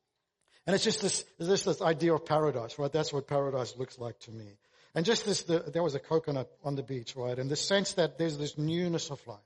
And 0.65 0.75
it's 0.75 0.83
just 0.83 1.01
this, 1.01 1.25
this, 1.39 1.63
this 1.63 1.81
idea 1.81 2.13
of 2.13 2.25
paradise, 2.25 2.77
right? 2.77 2.91
That's 2.91 3.11
what 3.11 3.27
paradise 3.27 3.75
looks 3.77 3.97
like 3.97 4.19
to 4.21 4.31
me. 4.31 4.57
And 4.93 5.05
just 5.05 5.25
this, 5.25 5.43
the, 5.43 5.59
there 5.59 5.83
was 5.83 5.95
a 5.95 5.99
coconut 5.99 6.49
on 6.63 6.75
the 6.75 6.83
beach, 6.83 7.15
right? 7.15 7.37
And 7.37 7.49
the 7.49 7.55
sense 7.55 7.93
that 7.93 8.17
there's 8.17 8.37
this 8.37 8.57
newness 8.57 9.09
of 9.09 9.25
life. 9.25 9.39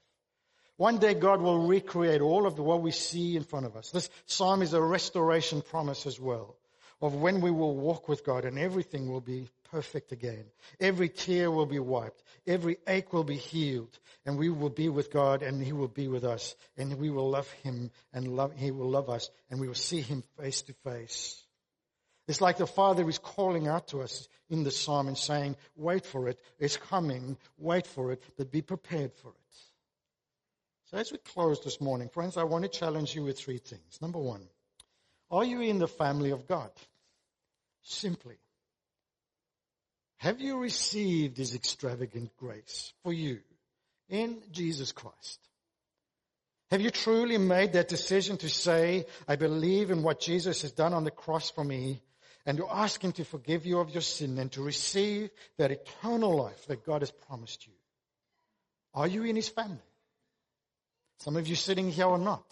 One 0.77 0.97
day 0.97 1.13
God 1.13 1.41
will 1.41 1.67
recreate 1.67 2.21
all 2.21 2.45
of 2.45 2.55
the, 2.55 2.63
what 2.63 2.81
we 2.81 2.91
see 2.91 3.37
in 3.37 3.43
front 3.43 3.65
of 3.65 3.77
us. 3.77 3.91
This 3.91 4.09
psalm 4.25 4.61
is 4.61 4.73
a 4.73 4.81
restoration 4.81 5.61
promise 5.61 6.05
as 6.05 6.19
well 6.19 6.57
of 7.01 7.15
when 7.15 7.41
we 7.41 7.51
will 7.51 7.75
walk 7.75 8.09
with 8.09 8.25
God 8.25 8.45
and 8.45 8.57
everything 8.57 9.09
will 9.09 9.21
be 9.21 9.47
perfect 9.75 10.13
again. 10.13 10.45
Every 10.79 11.09
tear 11.09 11.51
will 11.51 11.65
be 11.65 11.79
wiped. 11.79 12.23
Every 12.47 12.77
ache 12.87 13.11
will 13.11 13.25
be 13.25 13.35
healed. 13.35 13.99
And 14.25 14.37
we 14.37 14.47
will 14.47 14.69
be 14.69 14.87
with 14.87 15.11
God 15.11 15.43
and 15.43 15.61
He 15.61 15.73
will 15.73 15.89
be 15.89 16.07
with 16.07 16.23
us. 16.23 16.55
And 16.77 16.97
we 16.97 17.09
will 17.09 17.29
love 17.29 17.51
Him 17.63 17.91
and 18.13 18.25
love, 18.37 18.53
He 18.55 18.71
will 18.71 18.89
love 18.89 19.09
us 19.09 19.29
and 19.49 19.59
we 19.59 19.67
will 19.67 19.75
see 19.75 19.99
Him 19.99 20.23
face 20.39 20.61
to 20.63 20.73
face. 20.85 21.43
It's 22.29 22.39
like 22.39 22.55
the 22.55 22.65
Father 22.65 23.07
is 23.09 23.17
calling 23.17 23.67
out 23.67 23.89
to 23.89 24.01
us 24.01 24.29
in 24.49 24.63
the 24.63 24.71
psalm 24.71 25.09
and 25.09 25.17
saying, 25.17 25.57
wait 25.75 26.05
for 26.05 26.29
it. 26.29 26.39
It's 26.57 26.77
coming. 26.77 27.35
Wait 27.57 27.85
for 27.85 28.13
it, 28.13 28.23
but 28.37 28.53
be 28.53 28.61
prepared 28.61 29.11
for 29.13 29.27
it. 29.27 29.57
So 30.85 30.97
as 30.97 31.11
we 31.11 31.17
close 31.17 31.61
this 31.65 31.81
morning, 31.81 32.07
friends, 32.07 32.37
I 32.37 32.43
want 32.43 32.63
to 32.63 32.69
challenge 32.69 33.13
you 33.13 33.25
with 33.25 33.37
three 33.37 33.57
things. 33.57 33.99
Number 34.01 34.19
one, 34.19 34.47
are 35.29 35.43
you 35.43 35.59
in 35.59 35.79
the 35.79 35.87
family 35.87 36.31
of 36.31 36.47
God? 36.47 36.71
Simply. 37.83 38.37
Have 40.25 40.41
you 40.41 40.57
received 40.57 41.37
His 41.37 41.53
extravagant 41.53 42.35
grace 42.37 42.91
for 43.03 43.13
you 43.13 43.41
in 44.09 44.41
Jesus 44.51 44.91
Christ? 44.91 45.39
Have 46.71 46.81
you 46.81 46.89
truly 46.89 47.37
made 47.37 47.73
that 47.73 47.89
decision 47.89 48.35
to 48.37 48.49
say, 48.49 49.05
I 49.27 49.35
believe 49.35 49.91
in 49.91 50.01
what 50.01 50.19
Jesus 50.19 50.63
has 50.63 50.71
done 50.71 50.95
on 50.95 51.03
the 51.03 51.11
cross 51.11 51.51
for 51.51 51.63
me, 51.63 52.01
and 52.43 52.57
to 52.57 52.67
ask 52.67 53.03
Him 53.03 53.11
to 53.11 53.23
forgive 53.23 53.67
you 53.67 53.77
of 53.77 53.91
your 53.91 54.01
sin 54.01 54.39
and 54.39 54.51
to 54.53 54.63
receive 54.63 55.29
that 55.59 55.69
eternal 55.69 56.35
life 56.35 56.65
that 56.69 56.87
God 56.87 57.03
has 57.03 57.11
promised 57.11 57.67
you? 57.67 57.73
Are 58.95 59.05
you 59.05 59.25
in 59.25 59.35
His 59.35 59.49
family? 59.49 59.77
Some 61.19 61.35
of 61.35 61.47
you 61.47 61.55
sitting 61.55 61.91
here 61.91 62.07
are 62.07 62.17
not. 62.17 62.51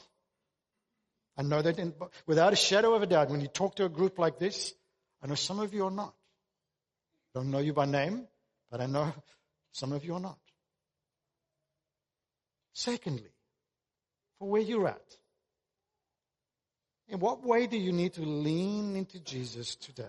I 1.36 1.42
know 1.42 1.64
that 1.64 1.80
in, 1.80 1.96
without 2.28 2.54
a 2.54 2.56
shadow 2.56 2.94
of 2.94 3.02
a 3.02 3.08
doubt, 3.08 3.32
when 3.32 3.42
you 3.42 3.48
talk 3.48 3.78
to 3.78 3.86
a 3.86 3.90
group 3.90 4.20
like 4.20 4.38
this, 4.38 4.76
I 5.24 5.28
know 5.28 5.34
some 5.34 5.60
of 5.60 5.74
you 5.74 5.86
are 5.86 5.92
not. 5.92 6.14
Don't 7.34 7.50
know 7.50 7.60
you 7.60 7.74
by 7.74 7.86
name, 7.86 8.28
but 8.70 8.82
I 8.82 8.86
know 8.86 9.14
some 9.72 9.92
of 9.92 10.06
you 10.06 10.14
are 10.14 10.20
not. 10.20 10.38
Secondly, 12.74 13.32
for 14.38 14.50
where 14.50 14.62
you're 14.62 14.88
at, 14.88 15.18
in 17.08 17.20
what 17.20 17.44
way 17.44 17.68
do 17.68 17.78
you 17.78 17.92
need 17.92 18.14
to 18.14 18.22
lean 18.22 18.96
into 18.96 19.20
Jesus 19.20 19.76
today? 19.76 20.04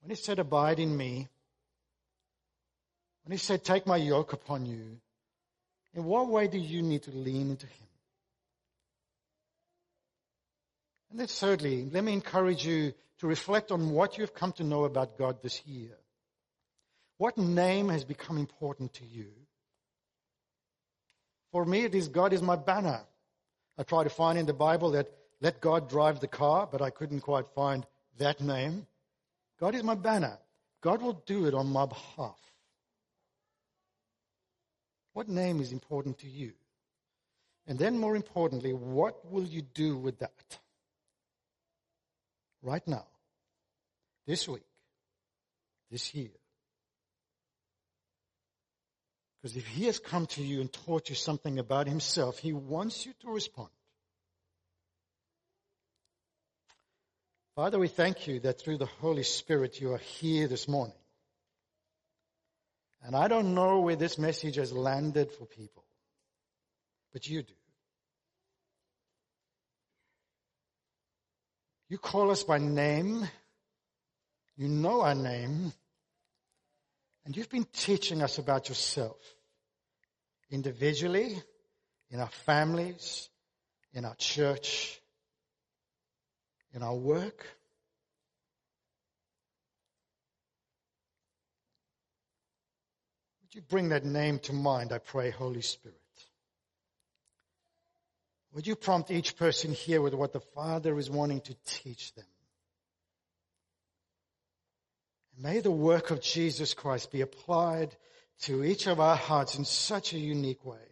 When 0.00 0.10
he 0.10 0.16
said, 0.16 0.38
Abide 0.38 0.78
in 0.78 0.96
me, 0.96 1.28
when 3.24 3.32
he 3.32 3.38
said, 3.38 3.64
Take 3.64 3.86
my 3.86 3.96
yoke 3.96 4.32
upon 4.32 4.66
you, 4.66 5.00
in 5.94 6.04
what 6.04 6.28
way 6.28 6.46
do 6.46 6.58
you 6.58 6.82
need 6.82 7.02
to 7.04 7.10
lean 7.10 7.50
into 7.50 7.66
him? 7.66 7.86
And 11.10 11.20
then, 11.20 11.26
thirdly, 11.26 11.88
let 11.90 12.04
me 12.04 12.12
encourage 12.12 12.66
you 12.66 12.92
to 13.20 13.26
reflect 13.26 13.70
on 13.70 13.90
what 13.90 14.18
you've 14.18 14.34
come 14.34 14.52
to 14.52 14.64
know 14.64 14.84
about 14.84 15.18
God 15.18 15.42
this 15.42 15.64
year. 15.66 15.96
What 17.18 17.38
name 17.38 17.88
has 17.88 18.04
become 18.04 18.36
important 18.36 18.92
to 18.94 19.06
you? 19.06 19.30
For 21.52 21.64
me, 21.64 21.84
it 21.84 21.94
is 21.94 22.08
God 22.08 22.32
is 22.32 22.42
my 22.42 22.56
banner. 22.56 23.00
I 23.78 23.82
tried 23.82 24.04
to 24.04 24.10
find 24.10 24.38
in 24.38 24.46
the 24.46 24.52
Bible 24.52 24.90
that 24.92 25.08
let 25.40 25.60
God 25.60 25.88
drive 25.88 26.20
the 26.20 26.28
car, 26.28 26.68
but 26.70 26.82
I 26.82 26.90
couldn't 26.90 27.20
quite 27.20 27.46
find 27.48 27.86
that 28.18 28.40
name. 28.40 28.86
God 29.58 29.74
is 29.74 29.82
my 29.82 29.94
banner. 29.94 30.38
God 30.82 31.00
will 31.00 31.22
do 31.26 31.46
it 31.46 31.54
on 31.54 31.66
my 31.68 31.86
behalf. 31.86 32.38
What 35.14 35.28
name 35.28 35.60
is 35.60 35.72
important 35.72 36.18
to 36.18 36.28
you? 36.28 36.52
And 37.66 37.78
then, 37.78 37.98
more 37.98 38.14
importantly, 38.14 38.72
what 38.72 39.30
will 39.30 39.44
you 39.44 39.62
do 39.62 39.96
with 39.96 40.18
that? 40.18 40.58
Right 42.66 42.86
now, 42.88 43.06
this 44.26 44.48
week, 44.48 44.66
this 45.88 46.12
year. 46.16 46.32
Because 49.40 49.56
if 49.56 49.68
he 49.68 49.84
has 49.84 50.00
come 50.00 50.26
to 50.26 50.42
you 50.42 50.60
and 50.60 50.72
taught 50.72 51.08
you 51.08 51.14
something 51.14 51.60
about 51.60 51.86
himself, 51.86 52.40
he 52.40 52.52
wants 52.52 53.06
you 53.06 53.12
to 53.20 53.30
respond. 53.30 53.68
Father, 57.54 57.78
we 57.78 57.86
thank 57.86 58.26
you 58.26 58.40
that 58.40 58.60
through 58.60 58.78
the 58.78 58.86
Holy 59.00 59.22
Spirit 59.22 59.80
you 59.80 59.92
are 59.92 59.98
here 59.98 60.48
this 60.48 60.66
morning. 60.66 60.96
And 63.04 63.14
I 63.14 63.28
don't 63.28 63.54
know 63.54 63.78
where 63.78 63.94
this 63.94 64.18
message 64.18 64.56
has 64.56 64.72
landed 64.72 65.30
for 65.30 65.46
people, 65.46 65.84
but 67.12 67.28
you 67.28 67.44
do. 67.44 67.54
You 71.88 71.98
call 71.98 72.30
us 72.30 72.42
by 72.42 72.58
name. 72.58 73.28
You 74.56 74.68
know 74.68 75.02
our 75.02 75.14
name. 75.14 75.72
And 77.24 77.36
you've 77.36 77.50
been 77.50 77.66
teaching 77.72 78.22
us 78.22 78.38
about 78.38 78.68
yourself 78.68 79.16
individually, 80.50 81.36
in 82.10 82.20
our 82.20 82.28
families, 82.28 83.28
in 83.92 84.04
our 84.04 84.14
church, 84.14 85.00
in 86.72 86.82
our 86.82 86.94
work. 86.94 87.46
Would 93.42 93.54
you 93.54 93.62
bring 93.62 93.88
that 93.88 94.04
name 94.04 94.38
to 94.40 94.52
mind, 94.52 94.92
I 94.92 94.98
pray, 94.98 95.30
Holy 95.30 95.62
Spirit? 95.62 95.98
Would 98.56 98.66
you 98.66 98.74
prompt 98.74 99.10
each 99.10 99.36
person 99.36 99.74
here 99.74 100.00
with 100.00 100.14
what 100.14 100.32
the 100.32 100.40
Father 100.40 100.98
is 100.98 101.10
wanting 101.10 101.42
to 101.42 101.54
teach 101.66 102.14
them? 102.14 102.24
May 105.38 105.60
the 105.60 105.70
work 105.70 106.10
of 106.10 106.22
Jesus 106.22 106.72
Christ 106.72 107.12
be 107.12 107.20
applied 107.20 107.94
to 108.44 108.64
each 108.64 108.86
of 108.86 108.98
our 108.98 109.14
hearts 109.14 109.58
in 109.58 109.66
such 109.66 110.14
a 110.14 110.18
unique 110.18 110.64
way. 110.64 110.88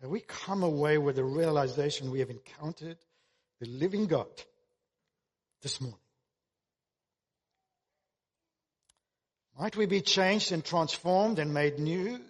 That 0.00 0.08
we 0.08 0.20
come 0.20 0.62
away 0.62 0.96
with 0.96 1.16
the 1.16 1.24
realization 1.24 2.10
we 2.10 2.20
have 2.20 2.30
encountered 2.30 2.96
the 3.60 3.68
living 3.68 4.06
God 4.06 4.30
this 5.60 5.82
morning. 5.82 5.98
Might 9.60 9.76
we 9.76 9.84
be 9.84 10.00
changed 10.00 10.50
and 10.50 10.64
transformed 10.64 11.38
and 11.38 11.52
made 11.52 11.78
new, 11.78 12.22